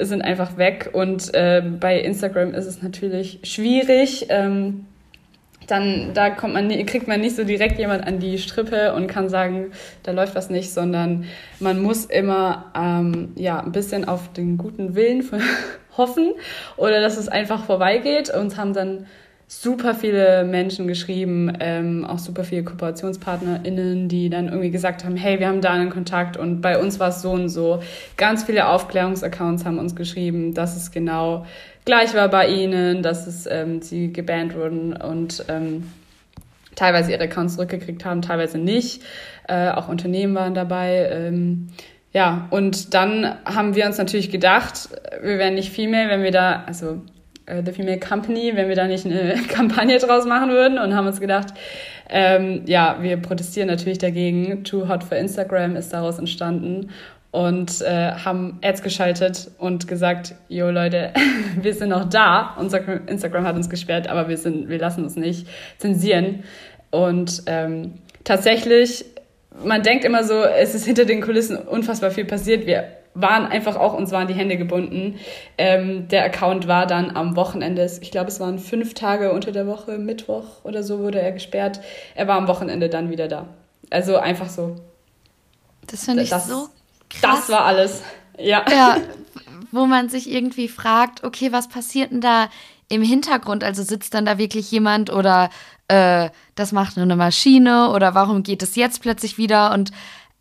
sind 0.00 0.22
einfach 0.22 0.56
weg. 0.56 0.90
Und 0.92 1.34
äh, 1.34 1.62
bei 1.62 2.00
Instagram 2.00 2.54
ist 2.54 2.66
es 2.66 2.82
natürlich 2.82 3.40
schwierig. 3.44 4.26
Ähm, 4.28 4.86
dann 5.66 6.12
da 6.14 6.30
kommt 6.30 6.54
man, 6.54 6.68
kriegt 6.86 7.06
man 7.06 7.20
nicht 7.20 7.36
so 7.36 7.44
direkt 7.44 7.78
jemand 7.78 8.06
an 8.06 8.18
die 8.18 8.38
Strippe 8.38 8.92
und 8.94 9.06
kann 9.06 9.28
sagen, 9.28 9.70
da 10.02 10.12
läuft 10.12 10.34
was 10.34 10.50
nicht, 10.50 10.72
sondern 10.72 11.24
man 11.60 11.80
muss 11.80 12.04
immer 12.06 12.72
ähm, 12.74 13.32
ja, 13.36 13.60
ein 13.60 13.72
bisschen 13.72 14.06
auf 14.06 14.32
den 14.32 14.58
guten 14.58 14.94
Willen 14.94 15.24
hoffen 15.96 16.32
oder 16.76 17.00
dass 17.00 17.16
es 17.16 17.28
einfach 17.28 17.64
vorbeigeht. 17.64 18.30
Uns 18.30 18.56
haben 18.56 18.72
dann 18.72 19.06
super 19.52 19.96
viele 19.96 20.44
Menschen 20.44 20.86
geschrieben, 20.86 21.52
ähm, 21.58 22.04
auch 22.04 22.20
super 22.20 22.44
viele 22.44 22.62
KooperationspartnerInnen, 22.62 24.08
die 24.08 24.30
dann 24.30 24.46
irgendwie 24.46 24.70
gesagt 24.70 25.04
haben, 25.04 25.16
hey, 25.16 25.40
wir 25.40 25.48
haben 25.48 25.60
da 25.60 25.72
einen 25.72 25.90
Kontakt 25.90 26.36
und 26.36 26.60
bei 26.60 26.78
uns 26.78 27.00
war 27.00 27.08
es 27.08 27.20
so 27.20 27.32
und 27.32 27.48
so. 27.48 27.82
Ganz 28.16 28.44
viele 28.44 28.68
Aufklärungsaccounts 28.68 29.64
haben 29.64 29.80
uns 29.80 29.96
geschrieben, 29.96 30.54
dass 30.54 30.76
es 30.76 30.92
genau 30.92 31.46
gleich 31.84 32.14
war 32.14 32.28
bei 32.28 32.46
ihnen, 32.46 33.02
dass 33.02 33.26
es 33.26 33.46
ähm, 33.46 33.82
sie 33.82 34.12
gebannt 34.12 34.54
wurden 34.54 34.92
und 34.96 35.44
ähm, 35.48 35.90
teilweise 36.76 37.10
ihre 37.10 37.24
Accounts 37.24 37.54
zurückgekriegt 37.56 38.04
haben, 38.04 38.22
teilweise 38.22 38.56
nicht. 38.56 39.02
Äh, 39.48 39.70
auch 39.70 39.88
Unternehmen 39.88 40.36
waren 40.36 40.54
dabei. 40.54 41.08
Ähm, 41.10 41.70
ja, 42.12 42.46
und 42.50 42.94
dann 42.94 43.36
haben 43.44 43.74
wir 43.74 43.86
uns 43.86 43.98
natürlich 43.98 44.30
gedacht, 44.30 44.90
wir 45.20 45.38
wären 45.38 45.54
nicht 45.54 45.72
viel 45.72 45.88
mehr, 45.88 46.08
wenn 46.08 46.22
wir 46.22 46.30
da, 46.30 46.62
also 46.68 47.00
The 47.64 47.72
Female 47.72 47.98
Company, 47.98 48.52
wenn 48.54 48.68
wir 48.68 48.76
da 48.76 48.86
nicht 48.86 49.06
eine 49.06 49.34
Kampagne 49.48 49.98
draus 49.98 50.26
machen 50.26 50.50
würden 50.50 50.78
und 50.78 50.94
haben 50.94 51.06
uns 51.06 51.20
gedacht, 51.20 51.48
ähm, 52.08 52.62
ja, 52.66 52.98
wir 53.00 53.16
protestieren 53.16 53.68
natürlich 53.68 53.98
dagegen. 53.98 54.64
Too 54.64 54.88
Hot 54.88 55.04
for 55.04 55.16
Instagram 55.16 55.76
ist 55.76 55.92
daraus 55.92 56.18
entstanden 56.18 56.90
und 57.30 57.80
äh, 57.82 58.12
haben 58.12 58.58
Ads 58.62 58.82
geschaltet 58.82 59.50
und 59.58 59.86
gesagt, 59.86 60.34
jo 60.48 60.70
Leute, 60.70 61.12
wir 61.60 61.74
sind 61.74 61.90
noch 61.90 62.08
da. 62.08 62.56
Unser 62.58 63.08
Instagram 63.08 63.44
hat 63.44 63.56
uns 63.56 63.70
gesperrt, 63.70 64.08
aber 64.08 64.28
wir 64.28 64.36
sind, 64.36 64.68
wir 64.68 64.78
lassen 64.78 65.04
uns 65.04 65.16
nicht 65.16 65.46
zensieren. 65.78 66.44
Und 66.90 67.44
ähm, 67.46 67.94
tatsächlich 68.24 69.04
man 69.64 69.82
denkt 69.82 70.04
immer 70.04 70.24
so, 70.24 70.42
es 70.42 70.74
ist 70.74 70.86
hinter 70.86 71.04
den 71.04 71.20
Kulissen 71.20 71.56
unfassbar 71.56 72.10
viel 72.10 72.24
passiert. 72.24 72.66
Wir 72.66 72.84
waren 73.14 73.46
einfach 73.46 73.76
auch, 73.76 73.94
uns 73.94 74.12
waren 74.12 74.28
die 74.28 74.34
Hände 74.34 74.56
gebunden. 74.56 75.18
Ähm, 75.58 76.08
der 76.08 76.24
Account 76.24 76.68
war 76.68 76.86
dann 76.86 77.16
am 77.16 77.36
Wochenende, 77.36 77.90
ich 78.00 78.10
glaube, 78.10 78.28
es 78.28 78.40
waren 78.40 78.58
fünf 78.58 78.94
Tage 78.94 79.32
unter 79.32 79.52
der 79.52 79.66
Woche, 79.66 79.98
Mittwoch 79.98 80.64
oder 80.64 80.82
so 80.82 81.00
wurde 81.00 81.20
er 81.20 81.32
gesperrt. 81.32 81.80
Er 82.14 82.28
war 82.28 82.36
am 82.36 82.48
Wochenende 82.48 82.88
dann 82.88 83.10
wieder 83.10 83.28
da. 83.28 83.46
Also 83.90 84.16
einfach 84.16 84.48
so. 84.48 84.76
Das 85.86 86.04
finde 86.04 86.22
ich 86.22 86.30
das, 86.30 86.46
so 86.46 86.68
krass. 87.08 87.46
Das 87.46 87.48
war 87.48 87.64
alles. 87.64 88.02
Ja. 88.38 88.64
Ja, 88.70 88.96
wo 89.72 89.86
man 89.86 90.08
sich 90.08 90.30
irgendwie 90.30 90.68
fragt, 90.68 91.24
okay, 91.24 91.52
was 91.52 91.68
passiert 91.68 92.12
denn 92.12 92.20
da 92.20 92.48
im 92.88 93.02
Hintergrund? 93.02 93.64
Also 93.64 93.82
sitzt 93.82 94.14
dann 94.14 94.24
da 94.24 94.38
wirklich 94.38 94.70
jemand 94.70 95.12
oder 95.12 95.50
äh, 95.88 96.30
das 96.54 96.70
macht 96.70 96.96
nur 96.96 97.04
eine 97.04 97.16
Maschine 97.16 97.90
oder 97.90 98.14
warum 98.14 98.44
geht 98.44 98.62
es 98.62 98.76
jetzt 98.76 99.02
plötzlich 99.02 99.38
wieder 99.38 99.72
und 99.72 99.90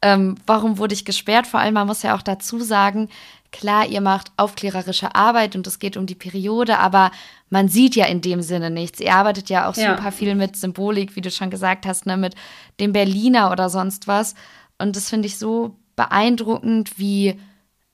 ähm, 0.02 0.36
warum 0.46 0.78
wurde 0.78 0.94
ich 0.94 1.06
gesperrt? 1.06 1.48
Vor 1.48 1.60
allem, 1.60 1.74
man 1.74 1.88
muss 1.88 2.04
ja 2.04 2.16
auch 2.16 2.22
dazu 2.22 2.60
sagen, 2.60 3.10
klar, 3.52 3.88
ihr 3.88 4.02
macht 4.02 4.32
aufklärerische 4.38 5.16
Arbeit 5.16 5.56
und 5.56 5.68
es 5.68 5.80
geht 5.80 5.98
um 5.98 6.06
die 6.06 6.16
Periode, 6.16 6.78
aber 6.78 7.12
man 7.50 7.68
sieht 7.68 7.96
ja 7.96 8.06
in 8.06 8.22
dem 8.22 8.42
Sinne 8.42 8.70
nichts. 8.70 9.00
Ihr 9.00 9.14
arbeitet 9.14 9.50
ja 9.50 9.70
auch 9.70 9.76
ja. 9.76 9.96
super 9.96 10.12
viel 10.12 10.36
mit 10.36 10.56
Symbolik, 10.56 11.16
wie 11.16 11.22
du 11.22 11.32
schon 11.32 11.50
gesagt 11.50 11.86
hast, 11.86 12.06
ne, 12.06 12.16
mit 12.16 12.36
dem 12.80 12.94
Berliner 12.94 13.52
oder 13.52 13.70
sonst 13.70 14.08
was. 14.08 14.36
Und 14.78 14.96
das 14.96 15.10
finde 15.10 15.28
ich 15.28 15.38
so 15.38 15.76
beeindruckend, 15.96 16.98
wie 16.98 17.40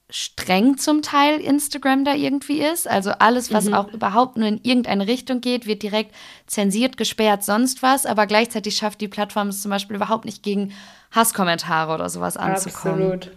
streng 0.10 0.78
zum 0.78 1.02
Teil 1.02 1.40
Instagram 1.40 2.06
da 2.06 2.14
irgendwie 2.14 2.62
ist. 2.62 2.88
Also 2.88 3.12
alles, 3.12 3.52
was 3.52 3.66
mhm. 3.66 3.74
auch 3.74 3.92
überhaupt 3.92 4.38
nur 4.38 4.48
in 4.48 4.60
irgendeine 4.62 5.08
Richtung 5.08 5.42
geht, 5.42 5.66
wird 5.66 5.82
direkt 5.82 6.14
zensiert, 6.46 6.98
gesperrt, 6.98 7.44
sonst 7.44 7.82
was. 7.82 8.06
Aber 8.06 8.28
gleichzeitig 8.28 8.76
schafft 8.76 9.02
die 9.02 9.08
Plattform 9.08 9.48
es 9.48 9.62
zum 9.62 9.72
Beispiel 9.72 9.96
überhaupt 9.96 10.26
nicht 10.26 10.44
gegen 10.44 10.74
Hasskommentare 11.16 11.94
oder 11.94 12.10
sowas 12.10 12.38
anzukommen. 12.38 13.02
Absolut. 13.02 13.32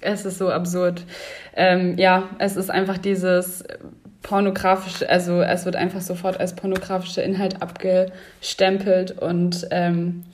Es 0.00 0.24
ist 0.24 0.38
so 0.38 0.50
absurd. 0.50 1.04
Ähm, 1.54 1.98
ja, 1.98 2.24
es 2.38 2.56
ist 2.56 2.70
einfach 2.70 2.98
dieses 2.98 3.64
pornografische, 4.22 5.08
also 5.08 5.42
es 5.42 5.64
wird 5.64 5.76
einfach 5.76 6.00
sofort 6.00 6.40
als 6.40 6.54
pornografischer 6.54 7.22
Inhalt 7.22 7.62
abgestempelt 7.62 9.18
und 9.20 9.66
ähm, 9.70 10.24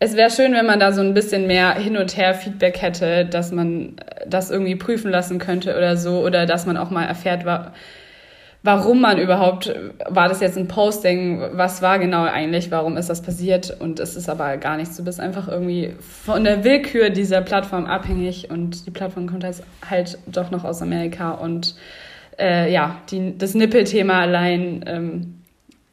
es 0.00 0.16
wäre 0.16 0.30
schön, 0.30 0.52
wenn 0.52 0.66
man 0.66 0.80
da 0.80 0.92
so 0.92 1.00
ein 1.00 1.14
bisschen 1.14 1.46
mehr 1.46 1.74
hin 1.74 1.96
und 1.96 2.16
her 2.16 2.34
Feedback 2.34 2.82
hätte, 2.82 3.24
dass 3.24 3.52
man 3.52 3.96
das 4.26 4.50
irgendwie 4.50 4.76
prüfen 4.76 5.10
lassen 5.10 5.38
könnte 5.38 5.76
oder 5.76 5.96
so 5.96 6.22
oder 6.24 6.44
dass 6.44 6.66
man 6.66 6.76
auch 6.76 6.90
mal 6.90 7.04
erfährt, 7.04 7.46
warum 8.64 9.02
man 9.02 9.18
überhaupt, 9.18 9.72
war 10.08 10.28
das 10.28 10.40
jetzt 10.40 10.56
ein 10.56 10.68
Posting, 10.68 11.38
was 11.52 11.82
war 11.82 11.98
genau 11.98 12.24
eigentlich, 12.24 12.70
warum 12.70 12.96
ist 12.96 13.10
das 13.10 13.20
passiert 13.20 13.78
und 13.78 14.00
es 14.00 14.16
ist 14.16 14.30
aber 14.30 14.56
gar 14.56 14.78
nichts. 14.78 14.96
Du 14.96 15.04
bist 15.04 15.20
einfach 15.20 15.48
irgendwie 15.48 15.94
von 16.00 16.44
der 16.44 16.64
Willkür 16.64 17.10
dieser 17.10 17.42
Plattform 17.42 17.84
abhängig 17.84 18.50
und 18.50 18.86
die 18.86 18.90
Plattform 18.90 19.28
kommt 19.28 19.44
halt, 19.44 19.62
halt 19.88 20.18
doch 20.26 20.50
noch 20.50 20.64
aus 20.64 20.80
Amerika 20.80 21.32
und 21.32 21.76
äh, 22.38 22.72
ja, 22.72 22.96
die, 23.10 23.36
das 23.36 23.54
Nippelthema 23.54 24.22
allein, 24.22 24.82
ähm, 24.86 25.42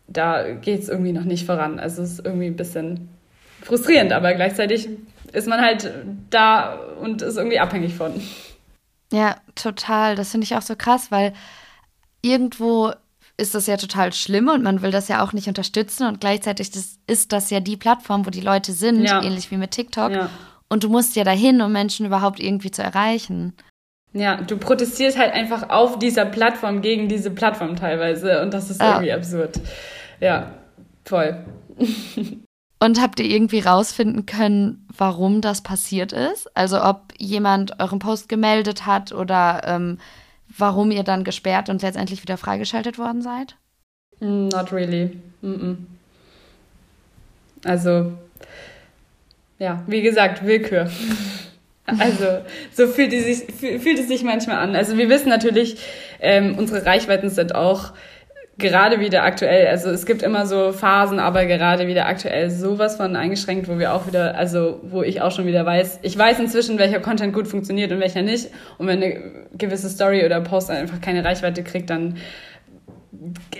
da 0.08 0.50
geht 0.54 0.80
es 0.80 0.90
irgendwie 0.90 1.12
noch 1.12 1.26
nicht 1.26 1.46
voran. 1.46 1.78
Also 1.78 2.02
es 2.02 2.14
ist 2.14 2.26
irgendwie 2.26 2.48
ein 2.48 2.56
bisschen 2.56 3.10
frustrierend, 3.62 4.14
aber 4.14 4.34
gleichzeitig 4.34 4.88
ist 5.34 5.48
man 5.48 5.60
halt 5.60 5.92
da 6.30 6.80
und 7.02 7.22
ist 7.22 7.36
irgendwie 7.36 7.60
abhängig 7.60 7.96
von. 7.96 8.14
Ja, 9.12 9.36
total. 9.56 10.16
Das 10.16 10.32
finde 10.32 10.46
ich 10.46 10.56
auch 10.56 10.62
so 10.62 10.76
krass, 10.78 11.12
weil 11.12 11.34
irgendwo 12.22 12.92
ist 13.38 13.56
das 13.56 13.68
ja 13.68 13.78
total 13.78 14.14
schlimm 14.14 14.50
und 14.50 14.64
man 14.64 14.82
will 14.82 14.92
das 14.92 15.08
ja 15.08 15.24
auch 15.24 15.34
nicht 15.34 15.48
unterstützen 15.48 16.08
und 16.08 16.20
gleichzeitig 16.20 16.72
das, 16.72 17.00
ist 17.08 17.32
das 17.32 17.50
ja 17.50 17.60
die 17.60 17.78
Plattform, 17.78 18.26
wo 18.26 18.30
die 18.30 18.42
Leute 18.42 18.72
sind, 18.72 19.04
ja. 19.04 19.22
ähnlich 19.24 19.50
wie 19.52 19.58
mit 19.58 19.72
TikTok. 19.72 20.12
Ja. 20.12 20.30
Und 20.70 20.84
du 20.84 20.90
musst 20.90 21.16
ja 21.16 21.24
dahin, 21.24 21.62
um 21.62 21.72
Menschen 21.72 22.06
überhaupt 22.06 22.40
irgendwie 22.40 22.72
zu 22.72 22.84
erreichen. 22.84 23.54
Ja, 24.14 24.38
du 24.42 24.58
protestierst 24.58 25.18
halt 25.18 25.34
einfach 25.34 25.70
auf 25.70 25.98
dieser 25.98 26.26
Plattform 26.26 26.82
gegen 26.82 27.08
diese 27.08 27.32
Plattform 27.32 27.76
teilweise 27.76 28.42
und 28.42 28.54
das 28.54 28.70
ist 28.70 28.82
ja. 28.82 28.92
irgendwie 28.92 29.14
absurd. 29.14 29.60
Ja, 30.20 30.54
voll. 31.06 31.46
Und 32.84 33.00
habt 33.00 33.20
ihr 33.20 33.28
irgendwie 33.28 33.60
rausfinden 33.60 34.26
können, 34.26 34.88
warum 34.98 35.42
das 35.42 35.62
passiert 35.62 36.14
ist? 36.14 36.50
Also 36.58 36.84
ob 36.84 37.14
jemand 37.20 37.80
euren 37.80 38.00
Post 38.00 38.28
gemeldet 38.28 38.88
hat 38.88 39.12
oder 39.12 39.62
ähm, 39.66 40.00
warum 40.58 40.92
ihr 40.92 41.04
dann 41.04 41.24
gesperrt 41.24 41.70
und 41.70 41.82
letztendlich 41.82 42.22
wieder 42.22 42.38
freigeschaltet 42.38 42.98
worden 42.98 43.22
seid? 43.22 43.56
Not 44.20 44.72
really. 44.72 45.20
Mm 45.42 45.52
-mm. 45.52 45.76
Also, 47.64 48.14
ja, 49.60 49.84
wie 49.88 50.02
gesagt, 50.02 50.46
Willkür. 50.46 50.90
Also, 52.00 52.46
so 52.72 52.88
fühlt 52.88 53.12
es 53.12 53.26
sich, 53.26 53.54
fühlt 53.82 54.00
es 54.00 54.08
sich 54.08 54.24
manchmal 54.24 54.58
an. 54.58 54.76
Also, 54.76 54.98
wir 54.98 55.10
wissen 55.10 55.28
natürlich, 55.28 55.78
ähm, 56.22 56.58
unsere 56.58 56.86
Reichweiten 56.86 57.30
sind 57.30 57.54
auch 57.54 57.92
gerade 58.62 59.00
wieder 59.00 59.24
aktuell, 59.24 59.67
also 59.67 59.89
es 59.89 60.06
gibt 60.06 60.24
immer 60.24 60.45
so 60.45 60.71
Phasen, 60.71 61.19
aber 61.19 61.45
gerade 61.45 61.88
wieder 61.88 62.06
aktuell 62.06 62.50
sowas 62.50 62.95
von 62.95 63.15
eingeschränkt, 63.15 63.67
wo 63.67 63.78
wir 63.78 63.93
auch 63.93 64.08
wieder, 64.08 64.36
also 64.36 64.80
wo 64.84 65.04
ich 65.04 65.21
auch 65.21 65.32
schon 65.32 65.45
wieder 65.45 65.65
weiß, 65.65 66.00
ich 66.04 66.17
weiß 66.17 66.39
inzwischen, 66.39 66.78
welcher 66.78 67.02
Content 67.02 67.34
gut 67.34 67.47
funktioniert 67.47 67.91
und 67.91 68.00
welcher 68.00 68.21
nicht. 68.21 68.50
Und 68.78 68.88
wenn 68.88 69.04
eine 69.04 69.21
gewisse 69.58 69.89
Story 69.89 70.26
oder 70.26 70.39
Post 70.39 70.71
einfach 70.71 71.02
keine 71.02 71.26
Reichweite 71.26 71.63
kriegt, 71.63 71.89
dann 71.89 72.15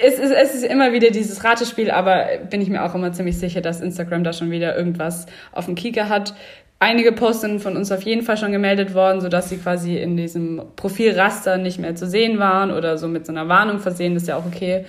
es 0.02 0.18
ist, 0.18 0.32
es 0.32 0.56
ist 0.56 0.64
immer 0.64 0.94
wieder 0.94 1.12
dieses 1.12 1.44
Ratespiel, 1.44 1.92
aber 1.92 2.26
bin 2.50 2.62
ich 2.62 2.70
mir 2.70 2.84
auch 2.84 2.96
immer 2.96 3.12
ziemlich 3.12 3.38
sicher, 3.38 3.62
dass 3.62 3.82
Instagram 3.82 4.24
da 4.24 4.34
schon 4.34 4.50
wieder 4.50 4.76
irgendwas 4.78 5.26
auf 5.52 5.66
dem 5.66 5.76
Kieker 5.76 6.10
hat 6.10 6.34
einige 6.82 7.12
Posts 7.12 7.42
sind 7.42 7.62
von 7.62 7.78
uns 7.78 7.92
auf 7.92 8.02
jeden 8.02 8.24
Fall 8.24 8.38
schon 8.38 8.52
gemeldet 8.52 8.94
worden, 8.94 9.22
sodass 9.22 9.50
sie 9.50 9.58
quasi 9.58 9.98
in 9.98 10.18
diesem 10.18 10.62
Profilraster 10.76 11.58
nicht 11.58 11.80
mehr 11.80 11.96
zu 11.96 12.08
sehen 12.08 12.40
waren 12.40 12.72
oder 12.72 12.98
so 12.98 13.08
mit 13.08 13.26
so 13.26 13.32
einer 13.32 13.48
Warnung 13.48 13.80
versehen, 13.80 14.16
das 14.16 14.24
ist 14.24 14.30
ja 14.30 14.38
auch 14.38 14.46
okay. 14.46 14.86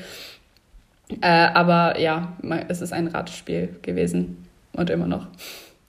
Äh, 1.20 1.28
aber 1.28 2.00
ja, 2.00 2.32
es 2.68 2.80
ist 2.80 2.92
ein 2.92 3.08
Ratespiel 3.08 3.76
gewesen 3.82 4.48
und 4.72 4.88
immer 4.88 5.06
noch. 5.06 5.26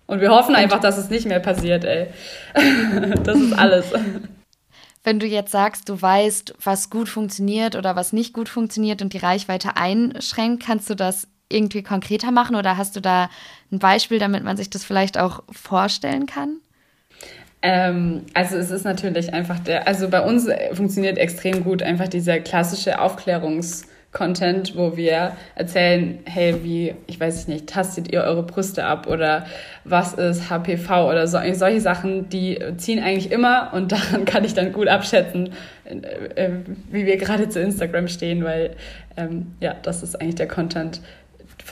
Und 0.06 0.20
wir 0.20 0.30
hoffen 0.30 0.54
einfach, 0.56 0.82
dass 0.82 0.98
es 0.98 1.10
nicht 1.10 1.26
mehr 1.26 1.39
passiert, 1.39 1.86
ey. 1.86 2.08
das 3.24 3.39
ist 3.39 3.54
alles. 3.54 3.86
Wenn 5.06 5.20
du 5.20 5.26
jetzt 5.26 5.52
sagst, 5.52 5.88
du 5.88 6.02
weißt, 6.02 6.56
was 6.62 6.89
gut 6.89 7.08
funktioniert 7.08 7.78
oder 7.78 7.96
was 7.96 8.12
nicht 8.12 8.34
gut 8.34 8.50
funktioniert 8.50 9.02
und 9.02 9.13
die 9.13 9.18
Reichweite 9.18 9.78
einschränkt, 9.78 10.66
kannst 10.66 10.89
du 10.89 10.96
das 10.96 11.28
irgendwie 11.54 11.84
konkreter 11.84 12.32
machen 12.32 12.56
oder 12.56 12.78
hast 12.78 12.96
du 12.96 13.02
da 13.02 13.30
ein 13.72 13.80
Beispiel, 13.80 14.20
damit 14.20 14.44
man 14.44 14.58
sich 14.58 14.70
das 14.70 14.84
vielleicht 14.84 15.18
auch 15.18 15.44
vorstellen 15.52 16.26
kann? 16.26 16.58
Ähm, 17.62 18.24
also 18.34 18.58
es 18.58 18.72
ist 18.72 18.84
natürlich 18.84 19.34
einfach 19.34 19.60
der, 19.60 19.88
also 19.88 20.10
bei 20.10 20.22
uns 20.22 20.50
funktioniert 20.74 21.18
extrem 21.18 21.63
gut 21.63 21.82
einfach 21.82 22.10
dieser 22.10 22.39
klassische 22.39 23.00
Aufklärungs- 23.00 23.86
Content, 24.13 24.78
wo 24.78 24.96
wir 24.96 25.34
erzählen, 25.56 26.20
hey, 26.26 26.63
wie, 26.63 26.94
ich 27.08 27.20
weiß 27.20 27.48
nicht, 27.48 27.68
tastet 27.68 28.12
ihr 28.12 28.22
eure 28.22 28.44
Brüste 28.44 28.86
ab 28.86 29.08
oder 29.08 29.46
was 29.84 30.13
ist 30.13 30.50
HPV 30.50 31.10
oder 31.10 31.28
so, 31.28 31.39
solche 31.54 31.82
Sachen, 31.82 32.30
die 32.30 32.60
ziehen 32.78 33.04
eigentlich 33.04 33.32
immer 33.32 33.72
und 33.74 33.92
daran 33.92 34.26
kann 34.26 34.46
ich 34.46 34.54
dann 34.54 34.72
gut 34.72 34.88
abschätzen, 34.88 35.50
äh, 36.36 36.50
wie 36.92 37.06
wir 37.06 37.18
gerade 37.18 37.50
zu 37.50 37.60
Instagram 37.60 38.08
stehen, 38.08 38.44
weil 38.44 38.76
ähm, 39.18 39.56
ja, 39.60 39.76
das 39.82 40.04
ist 40.04 40.22
eigentlich 40.22 40.36
der 40.36 40.48
Content, 40.48 41.02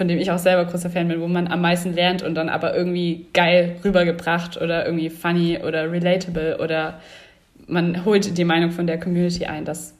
von 0.01 0.07
dem 0.07 0.17
ich 0.17 0.31
auch 0.31 0.39
selber 0.39 0.65
großer 0.65 0.89
Fan 0.89 1.07
bin, 1.09 1.21
wo 1.21 1.27
man 1.27 1.47
am 1.47 1.61
meisten 1.61 1.93
lernt 1.93 2.23
und 2.23 2.33
dann 2.33 2.49
aber 2.49 2.75
irgendwie 2.75 3.27
geil 3.33 3.79
rübergebracht 3.83 4.57
oder 4.59 4.83
irgendwie 4.83 5.11
funny 5.11 5.59
oder 5.59 5.91
relatable 5.91 6.57
oder 6.57 6.99
man 7.67 8.03
holt 8.03 8.35
die 8.35 8.43
Meinung 8.43 8.71
von 8.71 8.87
der 8.87 8.99
Community 8.99 9.45
ein. 9.45 9.63
Das 9.63 9.93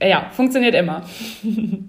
ja, 0.00 0.30
funktioniert 0.30 0.76
immer. 0.76 1.02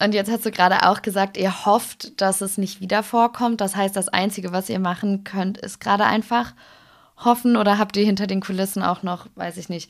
Und 0.00 0.12
jetzt 0.12 0.28
hast 0.28 0.44
du 0.44 0.50
gerade 0.50 0.88
auch 0.88 1.02
gesagt, 1.02 1.36
ihr 1.36 1.66
hofft, 1.66 2.20
dass 2.20 2.40
es 2.40 2.58
nicht 2.58 2.80
wieder 2.80 3.04
vorkommt. 3.04 3.60
Das 3.60 3.76
heißt, 3.76 3.94
das 3.94 4.08
Einzige, 4.08 4.50
was 4.50 4.68
ihr 4.68 4.80
machen 4.80 5.22
könnt, 5.22 5.58
ist 5.58 5.78
gerade 5.78 6.04
einfach 6.04 6.52
hoffen 7.24 7.56
oder 7.56 7.78
habt 7.78 7.96
ihr 7.96 8.04
hinter 8.04 8.26
den 8.26 8.40
Kulissen 8.40 8.82
auch 8.82 9.04
noch, 9.04 9.28
weiß 9.36 9.56
ich 9.56 9.68
nicht, 9.68 9.88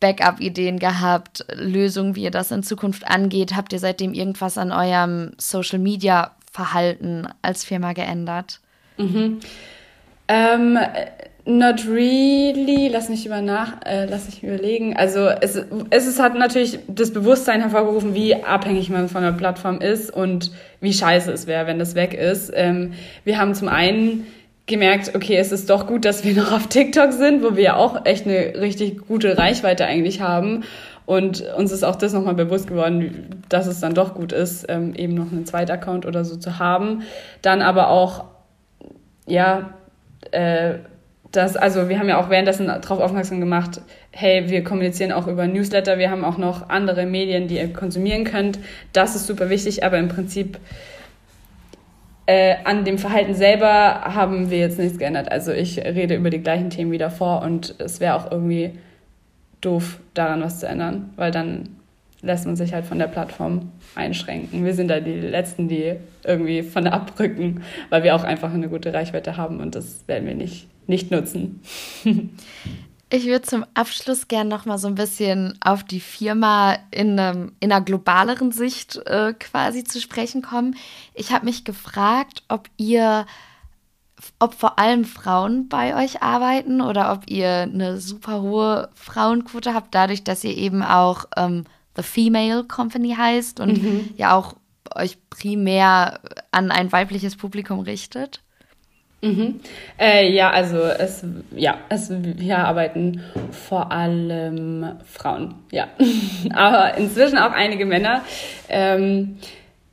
Backup-Ideen 0.00 0.78
gehabt, 0.78 1.44
Lösungen, 1.54 2.16
wie 2.16 2.24
ihr 2.24 2.30
das 2.30 2.50
in 2.50 2.62
Zukunft 2.62 3.06
angeht? 3.06 3.54
Habt 3.54 3.72
ihr 3.72 3.78
seitdem 3.78 4.14
irgendwas 4.14 4.58
an 4.58 4.72
eurem 4.72 5.32
Social-Media-Verhalten 5.36 7.28
als 7.42 7.64
Firma 7.64 7.92
geändert? 7.92 8.60
Mhm. 8.96 9.40
Ähm, 10.28 10.78
not 11.44 11.86
really. 11.86 12.88
Lass 12.88 13.08
mich 13.08 13.26
über 13.26 13.42
nach, 13.42 13.84
äh, 13.84 14.06
lass 14.06 14.26
mich 14.26 14.42
überlegen. 14.42 14.96
Also 14.96 15.28
es, 15.28 15.56
es, 15.90 16.06
es 16.06 16.18
hat 16.18 16.34
natürlich 16.34 16.78
das 16.88 17.12
Bewusstsein 17.12 17.60
hervorgerufen, 17.60 18.14
wie 18.14 18.34
abhängig 18.34 18.90
man 18.90 19.08
von 19.08 19.22
der 19.22 19.32
Plattform 19.32 19.80
ist 19.80 20.10
und 20.10 20.50
wie 20.80 20.92
scheiße 20.92 21.30
es 21.32 21.46
wäre, 21.46 21.66
wenn 21.66 21.78
das 21.78 21.94
weg 21.94 22.14
ist. 22.14 22.50
Ähm, 22.54 22.92
wir 23.24 23.38
haben 23.38 23.54
zum 23.54 23.68
einen 23.68 24.26
gemerkt, 24.70 25.14
okay, 25.14 25.36
es 25.36 25.52
ist 25.52 25.68
doch 25.68 25.86
gut, 25.86 26.06
dass 26.06 26.24
wir 26.24 26.34
noch 26.34 26.52
auf 26.52 26.68
TikTok 26.68 27.12
sind, 27.12 27.42
wo 27.42 27.56
wir 27.56 27.62
ja 27.62 27.76
auch 27.76 28.06
echt 28.06 28.26
eine 28.26 28.54
richtig 28.58 29.06
gute 29.06 29.36
Reichweite 29.36 29.84
eigentlich 29.84 30.22
haben. 30.22 30.64
Und 31.04 31.42
uns 31.56 31.72
ist 31.72 31.84
auch 31.84 31.96
das 31.96 32.12
nochmal 32.12 32.34
bewusst 32.34 32.68
geworden, 32.68 33.42
dass 33.48 33.66
es 33.66 33.80
dann 33.80 33.94
doch 33.94 34.14
gut 34.14 34.32
ist, 34.32 34.66
ähm, 34.68 34.94
eben 34.94 35.14
noch 35.14 35.32
einen 35.32 35.44
zweiten 35.44 35.72
Account 35.72 36.06
oder 36.06 36.24
so 36.24 36.36
zu 36.36 36.58
haben. 36.58 37.02
Dann 37.42 37.62
aber 37.62 37.88
auch 37.88 38.24
ja, 39.30 39.74
äh, 40.32 40.74
das, 41.32 41.56
also 41.56 41.88
wir 41.88 41.98
haben 41.98 42.08
ja 42.08 42.20
auch 42.20 42.28
währenddessen 42.28 42.66
darauf 42.66 43.00
aufmerksam 43.00 43.40
gemacht, 43.40 43.80
hey, 44.10 44.50
wir 44.50 44.64
kommunizieren 44.64 45.12
auch 45.12 45.28
über 45.28 45.46
Newsletter, 45.46 45.98
wir 45.98 46.10
haben 46.10 46.24
auch 46.24 46.38
noch 46.38 46.68
andere 46.68 47.06
Medien, 47.06 47.46
die 47.46 47.56
ihr 47.56 47.72
konsumieren 47.72 48.24
könnt. 48.24 48.58
Das 48.92 49.14
ist 49.14 49.28
super 49.28 49.48
wichtig, 49.48 49.84
aber 49.84 49.98
im 49.98 50.08
Prinzip 50.08 50.58
äh, 52.30 52.58
an 52.62 52.84
dem 52.84 52.96
Verhalten 52.96 53.34
selber 53.34 54.02
haben 54.04 54.50
wir 54.50 54.58
jetzt 54.58 54.78
nichts 54.78 54.98
geändert. 54.98 55.32
Also 55.32 55.50
ich 55.50 55.78
rede 55.78 56.14
über 56.14 56.30
die 56.30 56.40
gleichen 56.40 56.70
Themen 56.70 56.92
wie 56.92 56.98
davor 56.98 57.42
und 57.42 57.74
es 57.78 57.98
wäre 57.98 58.14
auch 58.14 58.30
irgendwie 58.30 58.78
doof, 59.60 59.98
daran 60.14 60.40
was 60.40 60.60
zu 60.60 60.68
ändern, 60.68 61.10
weil 61.16 61.32
dann 61.32 61.70
lässt 62.22 62.46
man 62.46 62.54
sich 62.54 62.72
halt 62.72 62.84
von 62.84 63.00
der 63.00 63.08
Plattform 63.08 63.72
einschränken. 63.96 64.64
Wir 64.64 64.74
sind 64.74 64.88
da 64.88 65.00
die 65.00 65.18
Letzten, 65.18 65.66
die 65.66 65.94
irgendwie 66.22 66.62
von 66.62 66.84
der 66.84 66.92
abrücken, 66.92 67.64
weil 67.88 68.04
wir 68.04 68.14
auch 68.14 68.22
einfach 68.22 68.54
eine 68.54 68.68
gute 68.68 68.94
Reichweite 68.94 69.36
haben 69.36 69.58
und 69.58 69.74
das 69.74 70.06
werden 70.06 70.28
wir 70.28 70.36
nicht, 70.36 70.68
nicht 70.86 71.10
nutzen. 71.10 71.62
Ich 73.12 73.26
würde 73.26 73.42
zum 73.42 73.66
Abschluss 73.74 74.28
gerne 74.28 74.48
noch 74.48 74.66
mal 74.66 74.78
so 74.78 74.86
ein 74.86 74.94
bisschen 74.94 75.58
auf 75.60 75.82
die 75.82 75.98
Firma 75.98 76.76
in, 76.92 77.18
einem, 77.18 77.52
in 77.58 77.72
einer 77.72 77.84
globaleren 77.84 78.52
Sicht 78.52 78.98
äh, 79.06 79.34
quasi 79.34 79.82
zu 79.82 80.00
sprechen 80.00 80.42
kommen. 80.42 80.76
Ich 81.14 81.32
habe 81.32 81.44
mich 81.44 81.64
gefragt, 81.64 82.44
ob 82.48 82.68
ihr, 82.76 83.26
ob 84.38 84.54
vor 84.54 84.78
allem 84.78 85.04
Frauen 85.04 85.68
bei 85.68 85.96
euch 85.96 86.22
arbeiten 86.22 86.80
oder 86.80 87.12
ob 87.12 87.28
ihr 87.28 87.62
eine 87.62 88.00
super 88.00 88.42
hohe 88.42 88.90
Frauenquote 88.94 89.74
habt, 89.74 89.92
dadurch, 89.92 90.22
dass 90.22 90.44
ihr 90.44 90.56
eben 90.56 90.84
auch 90.84 91.24
ähm, 91.36 91.64
The 91.96 92.04
Female 92.04 92.62
Company 92.62 93.16
heißt 93.16 93.58
und 93.58 93.82
mhm. 93.82 94.10
ja 94.16 94.36
auch 94.36 94.54
euch 94.94 95.18
primär 95.30 96.20
an 96.52 96.70
ein 96.70 96.92
weibliches 96.92 97.34
Publikum 97.34 97.80
richtet. 97.80 98.40
Mhm. 99.22 99.60
Äh, 99.98 100.32
ja, 100.32 100.50
also 100.50 100.78
es, 100.78 101.24
ja, 101.54 101.78
es, 101.90 102.10
wir 102.10 102.58
arbeiten 102.58 103.20
vor 103.50 103.92
allem 103.92 104.92
Frauen, 105.04 105.56
ja. 105.70 105.88
Aber 106.54 106.96
inzwischen 106.96 107.38
auch 107.38 107.52
einige 107.52 107.84
Männer. 107.84 108.22
Ähm, 108.68 109.36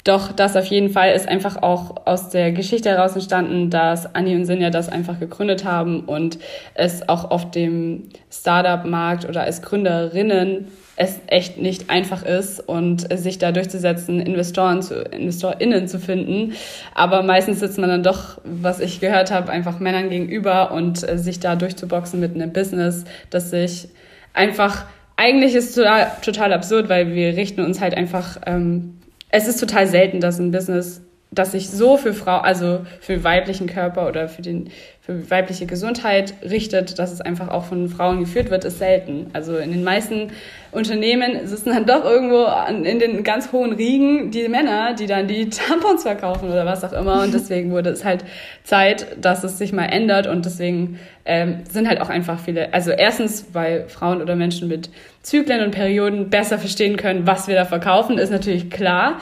doch 0.06 0.32
das 0.32 0.56
auf 0.56 0.66
jeden 0.68 0.90
Fall 0.90 1.12
ist 1.12 1.28
einfach 1.28 1.62
auch 1.62 2.08
aus 2.08 2.30
der 2.30 2.54
Geschichte 2.54 2.90
heraus 2.90 3.14
entstanden, 3.16 3.70
dass 3.70 4.16
Anni 4.16 4.36
und 4.36 4.46
Sinja 4.46 4.70
das 4.70 4.88
einfach 4.88 5.20
gegründet 5.20 5.66
haben 5.66 6.06
und 6.06 6.40
es 6.76 7.10
auch 7.10 7.30
auf 7.30 7.52
dem 7.52 8.04
Startup-Markt 8.32 9.28
oder 9.28 9.42
als 9.42 9.62
Gründerinnen 9.62 10.70
es 11.00 11.20
echt 11.28 11.60
nicht 11.60 11.92
einfach 11.92 12.24
ist 12.24 12.60
und 12.60 13.08
sich 13.18 13.38
da 13.38 13.52
durchzusetzen, 13.52 14.20
Investoren 14.20 14.82
zu, 14.82 14.96
InvestorInnen 14.96 15.88
zu 15.88 16.00
finden. 16.00 16.54
Aber 16.96 17.22
meistens 17.22 17.60
sitzt 17.60 17.78
man 17.78 17.90
dann 17.90 18.04
doch, 18.04 18.42
was 18.44 18.80
ich 18.80 19.00
gehört 19.00 19.32
habe, 19.32 19.52
einfach 19.52 19.80
Männern 19.80 20.10
gegenüber 20.10 20.72
und 20.72 21.08
äh, 21.08 21.20
sich 21.20 21.40
da 21.40 21.56
durchzuboxen 21.56 22.20
mit 22.20 22.34
einem 22.34 22.52
Business, 22.52 23.06
das 23.30 23.52
sich 23.52 23.90
einfach, 24.34 24.86
eigentlich 25.16 25.54
ist 25.54 25.76
total, 25.76 26.12
total 26.24 26.52
absurd, 26.52 26.90
weil 26.90 27.14
wir 27.14 27.38
richten 27.38 27.62
uns 27.62 27.80
halt 27.80 27.96
einfach, 27.96 28.38
ähm, 28.48 28.98
es 29.30 29.48
ist 29.48 29.60
total 29.60 29.86
selten, 29.86 30.20
dass 30.20 30.40
ein 30.40 30.52
Business 30.52 31.02
das 31.30 31.52
sich 31.52 31.70
so 31.70 31.98
für 31.98 32.14
Frau, 32.14 32.38
also 32.38 32.86
für 33.02 33.24
weiblichen 33.24 33.68
Körper 33.68 34.08
oder 34.08 34.30
für 34.30 34.42
den 34.42 34.70
für 35.08 35.32
weibliche 35.32 35.66
Gesundheit 35.66 36.34
richtet, 36.44 37.00
dass 37.00 37.14
es 37.14 37.22
einfach 37.22 37.48
auch 37.48 37.64
von 37.64 37.88
Frauen 37.88 38.20
geführt 38.20 38.52
wird, 38.52 38.66
ist 38.66 38.78
selten. 38.78 39.28
Also 39.32 39.56
in 39.56 39.72
den 39.72 39.82
meisten 39.86 40.32
Unternehmen 40.74 41.48
sitzen 41.48 41.70
dann 41.70 41.86
doch 41.86 42.04
irgendwo 42.04 42.44
an, 42.44 42.84
in 42.84 43.00
den 43.00 43.24
ganz 43.24 43.54
hohen 43.54 43.72
Riegen 43.72 44.32
die 44.32 44.50
Männer, 44.50 44.96
die 44.96 45.06
dann 45.06 45.30
die 45.30 45.50
Tampons 45.50 46.04
verkaufen 46.04 46.50
oder 46.50 46.66
was 46.66 46.84
auch 46.84 46.92
immer. 46.92 47.24
Und 47.24 47.34
deswegen 47.34 47.72
wurde 47.72 47.90
es 47.90 48.04
halt 48.04 48.26
Zeit, 48.66 49.08
dass 49.22 49.46
es 49.46 49.58
sich 49.58 49.72
mal 49.72 49.86
ändert. 49.86 50.28
Und 50.28 50.46
deswegen 50.46 51.00
ähm, 51.24 51.64
sind 51.72 51.88
halt 51.88 52.02
auch 52.02 52.10
einfach 52.10 52.38
viele, 52.42 52.74
also 52.74 52.92
erstens, 52.92 53.46
weil 53.54 53.88
Frauen 53.88 54.22
oder 54.22 54.36
Menschen 54.36 54.68
mit 54.68 54.90
Zyklen 55.22 55.64
und 55.64 55.72
Perioden 55.72 56.30
besser 56.30 56.58
verstehen 56.58 56.98
können, 56.98 57.26
was 57.26 57.48
wir 57.48 57.56
da 57.56 57.64
verkaufen, 57.64 58.18
ist 58.18 58.32
natürlich 58.32 58.70
klar. 58.70 59.22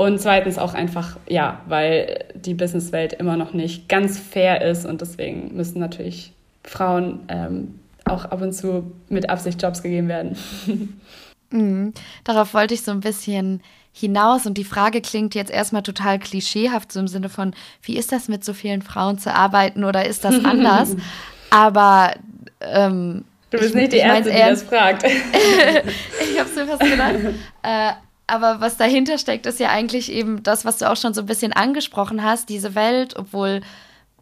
Und 0.00 0.18
zweitens 0.18 0.56
auch 0.56 0.72
einfach, 0.72 1.18
ja, 1.28 1.60
weil 1.68 2.24
die 2.34 2.54
Businesswelt 2.54 3.12
immer 3.12 3.36
noch 3.36 3.52
nicht 3.52 3.86
ganz 3.86 4.18
fair 4.18 4.62
ist 4.62 4.86
und 4.86 5.02
deswegen 5.02 5.54
müssen 5.54 5.78
natürlich 5.78 6.32
Frauen 6.64 7.20
ähm, 7.28 7.78
auch 8.06 8.24
ab 8.24 8.40
und 8.40 8.54
zu 8.54 8.92
mit 9.10 9.28
Absicht 9.28 9.60
Jobs 9.60 9.82
gegeben 9.82 10.08
werden. 10.08 10.38
Mhm. 11.52 11.94
Darauf 12.22 12.54
wollte 12.54 12.74
ich 12.74 12.82
so 12.82 12.92
ein 12.92 13.00
bisschen 13.00 13.60
hinaus 13.92 14.46
und 14.46 14.56
die 14.56 14.62
Frage 14.62 15.00
klingt 15.00 15.34
jetzt 15.34 15.50
erstmal 15.50 15.82
total 15.82 16.20
klischeehaft, 16.20 16.92
so 16.92 17.00
im 17.00 17.08
Sinne 17.08 17.28
von, 17.28 17.54
wie 17.82 17.96
ist 17.96 18.12
das 18.12 18.28
mit 18.28 18.44
so 18.44 18.52
vielen 18.52 18.82
Frauen 18.82 19.18
zu 19.18 19.34
arbeiten 19.34 19.82
oder 19.82 20.06
ist 20.06 20.24
das 20.24 20.44
anders? 20.44 20.94
Aber 21.50 22.14
ähm, 22.60 23.24
Du 23.50 23.58
bist 23.58 23.70
ich, 23.70 23.74
nicht 23.74 23.92
die 23.92 23.96
Erste, 23.96 24.30
die 24.30 24.38
das 24.38 24.62
fragt. 24.62 25.02
ich 25.02 26.38
habe 26.38 26.48
es 26.48 26.54
mir 26.54 26.66
fast 26.66 26.82
gedacht. 26.88 27.16
Äh, 27.64 27.92
aber 28.30 28.60
was 28.60 28.76
dahinter 28.76 29.18
steckt, 29.18 29.46
ist 29.46 29.60
ja 29.60 29.70
eigentlich 29.70 30.10
eben 30.10 30.42
das, 30.42 30.64
was 30.64 30.78
du 30.78 30.90
auch 30.90 30.96
schon 30.96 31.14
so 31.14 31.22
ein 31.22 31.26
bisschen 31.26 31.52
angesprochen 31.52 32.22
hast, 32.22 32.48
diese 32.48 32.74
Welt, 32.74 33.16
obwohl 33.16 33.60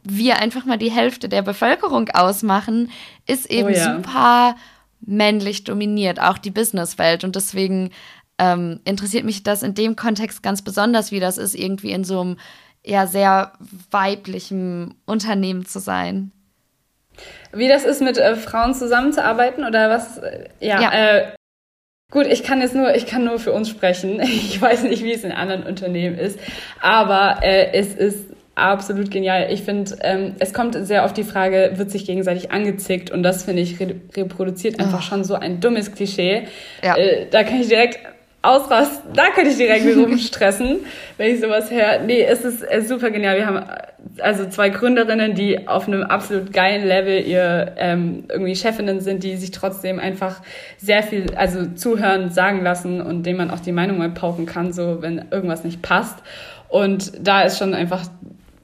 wir 0.03 0.39
einfach 0.39 0.65
mal 0.65 0.79
die 0.79 0.91
Hälfte 0.91 1.29
der 1.29 1.43
Bevölkerung 1.43 2.09
ausmachen, 2.11 2.91
ist 3.27 3.51
eben 3.51 3.69
oh 3.69 3.73
ja. 3.73 3.97
super 3.97 4.57
männlich 5.01 5.65
dominiert, 5.65 6.21
auch 6.21 6.39
die 6.39 6.51
Businesswelt. 6.51 7.25
Und 7.25 7.37
deswegen 7.37 7.91
ähm, 8.39 8.81
interessiert 8.85 9.25
mich 9.25 9.43
das 9.43 9.63
in 9.63 9.75
dem 9.75 9.97
Kontext 9.97 10.43
ganz 10.43 10.63
besonders, 10.63 11.13
wie 11.13 11.21
das 11.21 11.39
ist, 11.39 11.55
irgendwie 11.55 11.93
in 11.93 12.05
so 12.05 12.21
einem 12.21 12.37
ja 12.85 13.07
sehr 13.07 13.53
weiblichen 13.91 14.95
Unternehmen 15.05 15.67
zu 15.67 15.79
sein. 15.79 16.33
Wie 17.53 17.69
das 17.69 17.85
ist, 17.85 18.01
mit 18.01 18.17
äh, 18.17 18.37
Frauen 18.37 18.75
zusammenzuarbeiten 18.75 19.65
oder 19.65 19.91
was? 19.91 20.21
Ja, 20.61 20.81
ja. 20.81 20.93
Äh, 20.93 21.33
Gut, 22.11 22.27
ich 22.27 22.43
kann 22.43 22.63
jetzt 22.63 22.75
nur, 22.75 22.95
ich 22.95 23.05
kann 23.05 23.25
nur 23.25 23.39
für 23.39 23.53
uns 23.53 23.69
sprechen. 23.69 24.21
Ich 24.23 24.61
weiß 24.61 24.85
nicht, 24.85 25.05
wie 25.05 25.13
es 25.13 25.25
in 25.25 25.33
anderen 25.33 25.65
Unternehmen 25.65 26.19
ist, 26.19 26.39
aber 26.81 27.41
äh, 27.43 27.73
es 27.73 27.95
ist 27.95 28.31
absolut 28.55 29.11
genial. 29.11 29.49
Ich 29.51 29.63
finde, 29.63 29.97
ähm, 30.01 30.35
es 30.39 30.55
kommt 30.55 30.75
sehr 30.75 31.05
auf 31.05 31.13
die 31.13 31.23
Frage, 31.23 31.73
wird 31.75 31.91
sich 31.91 32.07
gegenseitig 32.07 32.51
angezickt 32.51 33.11
und 33.11 33.23
das 33.23 33.45
finde 33.45 33.63
ich 33.63 33.79
re 33.79 33.95
reproduziert 34.17 34.81
einfach 34.81 35.01
oh. 35.01 35.03
schon 35.03 35.23
so 35.25 35.35
ein 35.35 35.61
dummes 35.61 35.93
Klischee. 35.95 36.49
Ja. 36.83 36.97
Äh, 36.97 37.27
da 37.31 37.45
kann 37.45 37.61
ich 37.61 37.69
direkt 37.69 37.99
ausrasten, 38.41 39.13
da 39.15 39.31
könnte 39.31 39.51
ich 39.51 39.57
direkt 39.57 39.85
rumstressen, 39.97 40.81
wenn 41.17 41.35
ich 41.35 41.41
sowas 41.41 41.71
höre. 41.71 42.01
Nee, 42.07 42.23
es 42.23 42.45
ist, 42.45 42.63
es 42.63 42.85
ist 42.85 42.89
super 42.89 43.11
genial. 43.11 43.37
Wir 43.37 43.47
haben 43.47 43.65
also 44.21 44.47
zwei 44.49 44.69
Gründerinnen, 44.69 45.35
die 45.35 45.67
auf 45.67 45.89
einem 45.89 46.03
absolut 46.03 46.53
geilen 46.53 46.87
Level 46.87 47.21
ihr 47.21 47.75
ähm, 47.77 48.25
irgendwie 48.29 48.55
Chefinnen 48.55 49.01
sind, 49.01 49.25
die 49.25 49.37
sich 49.37 49.51
trotzdem 49.51 49.99
einfach 49.99 50.41
sehr 50.77 51.03
viel, 51.03 51.35
also 51.35 51.67
zuhören, 51.75 52.31
sagen 52.31 52.63
lassen 52.63 53.01
und 53.01 53.25
dem 53.25 53.39
man 53.39 53.51
auch 53.51 53.61
die 53.61 53.73
Meinung 53.73 53.99
mal 53.99 54.11
pauken 54.11 54.47
kann, 54.47 54.73
so 54.73 55.03
wenn 55.03 55.27
irgendwas 55.31 55.65
nicht 55.65 55.83
passt. 55.83 56.19
Und 56.69 57.13
da 57.21 57.43
ist 57.43 57.59
schon 57.59 57.75
einfach, 57.75 58.05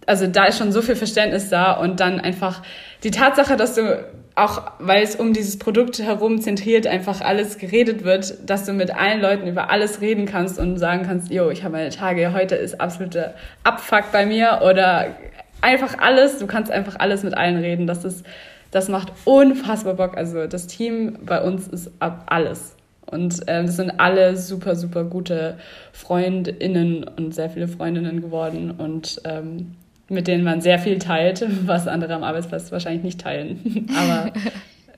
also 0.06 0.26
da 0.28 0.44
ist 0.44 0.58
schon 0.58 0.70
so 0.70 0.82
viel 0.82 0.96
Verständnis 0.96 1.48
da 1.50 1.72
und 1.72 1.98
dann 1.98 2.20
einfach 2.20 2.62
die 3.02 3.10
Tatsache, 3.10 3.56
dass 3.56 3.74
du 3.74 4.04
auch 4.36 4.72
weil 4.80 5.02
es 5.02 5.14
um 5.14 5.32
dieses 5.32 5.58
Produkt 5.58 6.00
herum 6.00 6.40
zentriert 6.40 6.86
einfach 6.86 7.20
alles 7.20 7.58
geredet 7.58 8.02
wird, 8.04 8.38
dass 8.48 8.64
du 8.64 8.72
mit 8.72 8.94
allen 8.94 9.20
Leuten 9.20 9.46
über 9.46 9.70
alles 9.70 10.00
reden 10.00 10.26
kannst 10.26 10.58
und 10.58 10.76
sagen 10.78 11.04
kannst, 11.06 11.30
yo, 11.30 11.50
ich 11.50 11.62
habe 11.62 11.72
meine 11.72 11.90
Tage, 11.90 12.32
heute 12.32 12.56
ist 12.56 12.80
absolute 12.80 13.34
Abfuck 13.62 14.10
bei 14.10 14.26
mir 14.26 14.60
oder 14.64 15.14
einfach 15.60 15.98
alles, 15.98 16.38
du 16.38 16.46
kannst 16.46 16.72
einfach 16.72 16.96
alles 16.98 17.22
mit 17.22 17.36
allen 17.36 17.56
reden. 17.56 17.86
Das 17.86 18.04
ist, 18.04 18.26
das 18.72 18.88
macht 18.88 19.12
unfassbar 19.24 19.94
Bock. 19.94 20.16
Also 20.16 20.46
das 20.46 20.66
Team 20.66 21.18
bei 21.24 21.40
uns 21.40 21.68
ist 21.68 21.92
ab 22.00 22.24
alles. 22.26 22.74
Und 23.06 23.42
ähm, 23.46 23.66
das 23.66 23.76
sind 23.76 24.00
alle 24.00 24.36
super, 24.36 24.74
super 24.74 25.04
gute 25.04 25.58
FreundInnen 25.92 27.04
und 27.04 27.34
sehr 27.34 27.50
viele 27.50 27.68
Freundinnen 27.68 28.20
geworden 28.20 28.72
und 28.72 29.20
ähm, 29.24 29.76
mit 30.08 30.26
denen 30.26 30.44
man 30.44 30.60
sehr 30.60 30.78
viel 30.78 30.98
teilt, 30.98 31.44
was 31.66 31.88
andere 31.88 32.14
am 32.14 32.24
Arbeitsplatz 32.24 32.70
wahrscheinlich 32.72 33.02
nicht 33.02 33.20
teilen. 33.20 33.88
Aber 33.96 34.32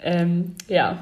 ähm, 0.03 0.55
ja, 0.69 0.99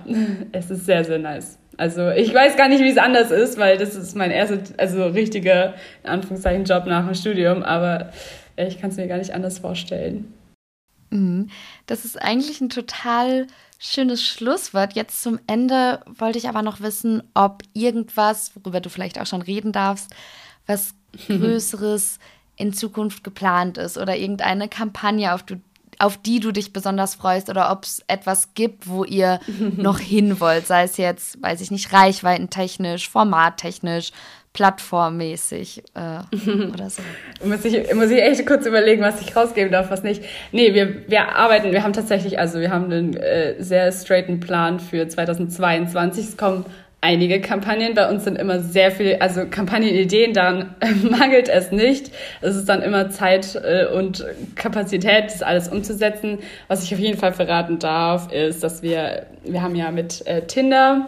es 0.53 0.71
ist 0.71 0.87
sehr, 0.87 1.05
sehr 1.05 1.19
nice. 1.19 1.59
Also 1.77 2.11
ich 2.11 2.33
weiß 2.33 2.57
gar 2.57 2.69
nicht, 2.69 2.83
wie 2.83 2.91
es 2.91 2.99
anders 2.99 3.31
ist, 3.31 3.59
weil 3.59 3.79
das 3.79 3.95
ist 3.97 4.17
mein 4.17 4.31
erster, 4.31 4.59
also 4.79 5.07
richtiger, 5.07 5.75
in 6.05 6.11
Anführungszeichen, 6.11 6.65
Job 6.65 6.87
nach 6.87 7.05
dem 7.05 7.15
Studium, 7.15 7.63
aber 7.63 8.11
ich 8.57 8.81
kann 8.81 8.91
es 8.91 8.97
mir 8.97 9.09
gar 9.09 9.19
nicht 9.19 9.35
anders 9.35 9.59
vorstellen. 9.59 10.33
Mhm. 11.11 11.51
Das 11.87 12.05
ist 12.05 12.21
eigentlich 12.21 12.61
ein 12.61 12.69
total 12.69 13.47
schönes 13.79 14.23
Schlusswort. 14.23 14.95
Jetzt 14.95 15.23
zum 15.23 15.41
Ende 15.47 16.01
wollte 16.07 16.39
ich 16.39 16.49
aber 16.49 16.63
noch 16.63 16.81
wissen, 16.81 17.23
ob 17.35 17.63
irgendwas, 17.73 18.53
worüber 18.55 18.81
du 18.81 18.89
vielleicht 18.89 19.21
auch 19.21 19.27
schon 19.27 19.43
reden 19.43 19.73
darfst, 19.73 20.15
was 20.67 20.95
Größeres 21.29 22.19
in 22.57 22.73
Zukunft 22.73 23.25
geplant 23.25 23.79
ist 23.79 23.99
oder 23.99 24.17
irgendeine 24.17 24.69
Kampagne, 24.69 25.35
auf, 25.35 25.43
du, 25.43 25.57
auf 25.99 26.17
die 26.19 26.41
du 26.41 26.53
dich 26.53 26.73
besonders 26.73 27.15
freust 27.15 27.51
oder 27.51 27.71
ob 27.71 27.85
es 27.85 28.03
etwas 28.07 28.55
gibt, 28.55 28.89
wo 28.89 29.05
ihr 29.05 29.41
noch 29.77 29.99
hin 29.99 30.41
wollt, 30.41 30.67
sei 30.67 30.85
es 30.85 30.97
jetzt, 30.97 31.43
weiß 31.43 31.61
ich 31.61 31.71
nicht, 31.71 31.93
reichweitentechnisch, 31.93 33.09
formattechnisch, 33.09 34.13
plattformmäßig 34.55 35.83
äh, 35.95 36.71
oder 36.73 36.89
so. 36.89 37.03
muss, 37.45 37.65
ich, 37.65 37.93
muss 37.93 38.11
ich 38.11 38.23
echt 38.23 38.47
kurz 38.47 38.65
überlegen, 38.65 39.03
was 39.03 39.21
ich 39.21 39.35
rausgeben 39.35 39.73
darf, 39.73 39.91
was 39.91 40.05
nicht. 40.05 40.23
Nee, 40.53 40.75
wir, 40.75 41.11
wir 41.11 41.35
arbeiten, 41.35 41.73
wir 41.73 41.83
haben 41.83 41.93
tatsächlich, 41.93 42.39
also 42.39 42.61
wir 42.61 42.71
haben 42.71 42.85
einen 42.85 43.17
äh, 43.17 43.57
sehr 43.59 43.91
straighten 43.91 44.39
Plan 44.39 44.79
für 44.79 45.09
2022. 45.09 46.29
Es 46.29 46.37
kommen 46.37 46.65
einige 47.05 47.41
Kampagnen. 47.41 47.95
Bei 47.95 48.09
uns 48.09 48.25
sind 48.25 48.37
immer 48.37 48.61
sehr 48.61 48.91
viel, 48.91 49.17
also 49.21 49.45
Kampagnenideen, 49.49 50.33
dann 50.33 50.75
mangelt 51.11 51.49
es 51.49 51.71
nicht. 51.71 52.11
Es 52.41 52.57
ist 52.57 52.69
dann 52.69 52.83
immer 52.83 53.11
Zeit 53.11 53.61
äh, 53.63 53.87
und 53.87 54.25
Kapazität, 54.57 55.27
das 55.27 55.43
alles 55.43 55.69
umzusetzen. 55.69 56.39
Was 56.67 56.83
ich 56.83 56.95
auf 56.95 56.99
jeden 56.99 57.19
Fall 57.19 57.35
verraten 57.35 57.79
darf, 57.79 58.33
ist, 58.33 58.65
dass 58.65 58.83
wir, 58.83 59.27
wir 59.45 59.63
haben 59.63 59.77
ja 59.77 59.91
mit 59.91 60.27
äh, 60.27 60.47
Tinder 60.47 61.07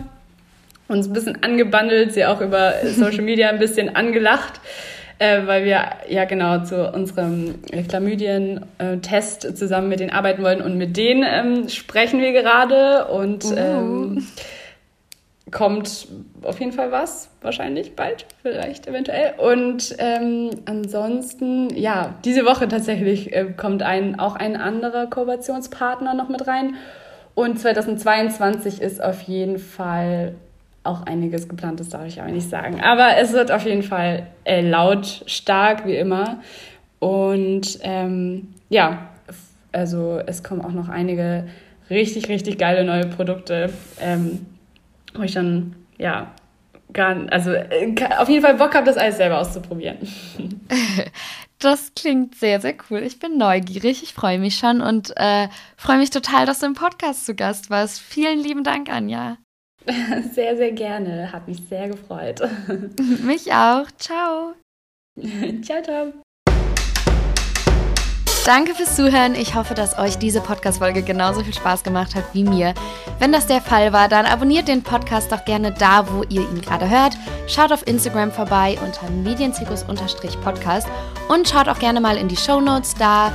uns 0.86 1.08
ein 1.08 1.14
bisschen 1.14 1.42
angebandelt, 1.42 2.12
sie 2.12 2.26
auch 2.26 2.42
über 2.42 2.74
Social 2.84 3.22
Media 3.22 3.48
ein 3.48 3.58
bisschen 3.58 3.96
angelacht. 3.96 4.60
Äh, 5.18 5.46
weil 5.46 5.64
wir 5.64 5.82
ja 6.10 6.26
genau 6.26 6.62
zu 6.62 6.90
unserem 6.90 7.54
Chlamydien-Test 7.88 9.56
zusammen 9.56 9.88
mit 9.88 10.00
denen 10.00 10.10
arbeiten 10.10 10.42
wollen 10.42 10.60
und 10.60 10.76
mit 10.76 10.98
denen 10.98 11.24
ähm, 11.26 11.70
sprechen 11.70 12.20
wir 12.20 12.32
gerade 12.32 13.06
und 13.06 13.46
uh. 13.46 13.54
ähm, 13.56 14.26
kommt 15.52 16.08
auf 16.42 16.58
jeden 16.58 16.72
Fall 16.72 16.90
was, 16.90 17.30
wahrscheinlich 17.40 17.94
bald, 17.94 18.26
vielleicht 18.42 18.88
eventuell. 18.88 19.34
Und 19.38 19.94
ähm, 19.98 20.50
ansonsten, 20.64 21.70
ja, 21.76 22.14
diese 22.24 22.44
Woche 22.44 22.66
tatsächlich 22.66 23.32
äh, 23.32 23.52
kommt 23.56 23.82
ein, 23.82 24.18
auch 24.18 24.34
ein 24.34 24.56
anderer 24.56 25.06
Kooperationspartner 25.06 26.14
noch 26.14 26.28
mit 26.28 26.46
rein. 26.46 26.74
Und 27.34 27.60
2022 27.60 28.80
ist 28.80 29.02
auf 29.02 29.22
jeden 29.22 29.58
Fall 29.58 30.34
auch 30.82 31.02
einiges 31.02 31.48
geplant, 31.48 31.80
das 31.80 31.90
darf 31.90 32.06
ich 32.06 32.20
aber 32.20 32.30
nicht 32.30 32.48
sagen. 32.48 32.80
Aber 32.80 33.16
es 33.18 33.32
wird 33.32 33.52
auf 33.52 33.64
jeden 33.64 33.82
Fall 33.82 34.26
äh, 34.44 34.62
laut, 34.62 35.22
stark 35.26 35.86
wie 35.86 35.96
immer. 35.96 36.40
Und 36.98 37.78
ähm, 37.82 38.48
ja, 38.68 39.10
also 39.72 40.20
es 40.26 40.42
kommen 40.42 40.62
auch 40.62 40.72
noch 40.72 40.88
einige 40.88 41.46
richtig, 41.90 42.28
richtig 42.28 42.58
geile 42.58 42.84
neue 42.84 43.06
Produkte. 43.06 43.70
Ähm, 44.00 44.46
wo 45.18 45.22
ich 45.22 45.32
dann, 45.32 45.76
ja, 45.98 46.32
gar, 46.92 47.16
also 47.30 47.52
äh, 47.52 47.94
auf 48.18 48.28
jeden 48.28 48.42
Fall 48.42 48.54
Bock 48.54 48.74
habe, 48.74 48.86
das 48.86 48.96
alles 48.96 49.16
selber 49.16 49.38
auszuprobieren. 49.38 49.98
Das 51.58 51.94
klingt 51.94 52.34
sehr, 52.34 52.60
sehr 52.60 52.74
cool. 52.90 52.98
Ich 52.98 53.18
bin 53.18 53.38
neugierig, 53.38 54.02
ich 54.02 54.12
freue 54.12 54.38
mich 54.38 54.58
schon 54.58 54.82
und 54.82 55.14
äh, 55.16 55.48
freue 55.76 55.96
mich 55.96 56.10
total, 56.10 56.44
dass 56.44 56.58
du 56.58 56.66
im 56.66 56.74
Podcast 56.74 57.24
zu 57.24 57.34
Gast 57.34 57.70
warst. 57.70 57.98
Vielen 57.98 58.40
lieben 58.40 58.62
Dank, 58.62 58.92
Anja. 58.92 59.38
Sehr, 60.32 60.56
sehr 60.56 60.72
gerne. 60.72 61.30
Hat 61.30 61.46
mich 61.46 61.62
sehr 61.68 61.88
gefreut. 61.88 62.40
Mich 63.22 63.52
auch. 63.52 63.86
Ciao. 63.98 64.54
ciao, 65.62 65.82
ciao. 65.82 66.25
Danke 68.46 68.76
fürs 68.76 68.94
Zuhören. 68.94 69.34
Ich 69.34 69.56
hoffe, 69.56 69.74
dass 69.74 69.98
euch 69.98 70.18
diese 70.18 70.40
Podcast-Folge 70.40 71.02
genauso 71.02 71.42
viel 71.42 71.52
Spaß 71.52 71.82
gemacht 71.82 72.14
hat 72.14 72.22
wie 72.32 72.44
mir. 72.44 72.74
Wenn 73.18 73.32
das 73.32 73.48
der 73.48 73.60
Fall 73.60 73.92
war, 73.92 74.08
dann 74.08 74.24
abonniert 74.24 74.68
den 74.68 74.84
Podcast 74.84 75.32
doch 75.32 75.44
gerne 75.44 75.72
da, 75.72 76.08
wo 76.12 76.22
ihr 76.22 76.42
ihn 76.42 76.60
gerade 76.60 76.88
hört. 76.88 77.18
Schaut 77.48 77.72
auf 77.72 77.84
Instagram 77.88 78.30
vorbei 78.30 78.78
unter 78.84 79.10
medienzirkus-podcast 79.10 80.86
und 81.28 81.48
schaut 81.48 81.68
auch 81.68 81.80
gerne 81.80 82.00
mal 82.00 82.16
in 82.16 82.28
die 82.28 82.36
Show 82.36 82.60
Notes 82.60 82.94
da. 82.94 83.32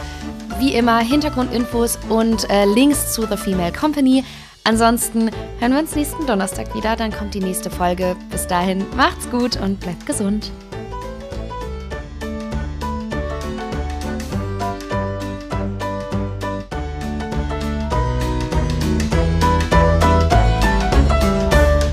Wie 0.60 0.76
immer 0.76 1.00
Hintergrundinfos 1.00 2.00
und 2.08 2.50
äh, 2.50 2.64
Links 2.64 3.12
zu 3.12 3.24
The 3.24 3.36
Female 3.36 3.74
Company. 3.74 4.24
Ansonsten 4.64 5.30
hören 5.60 5.74
wir 5.74 5.80
uns 5.80 5.94
nächsten 5.94 6.26
Donnerstag 6.26 6.74
wieder, 6.74 6.96
dann 6.96 7.12
kommt 7.12 7.34
die 7.34 7.42
nächste 7.42 7.70
Folge. 7.70 8.16
Bis 8.30 8.48
dahin, 8.48 8.86
macht's 8.96 9.30
gut 9.30 9.60
und 9.60 9.82
bleibt 9.82 10.06
gesund. 10.06 10.52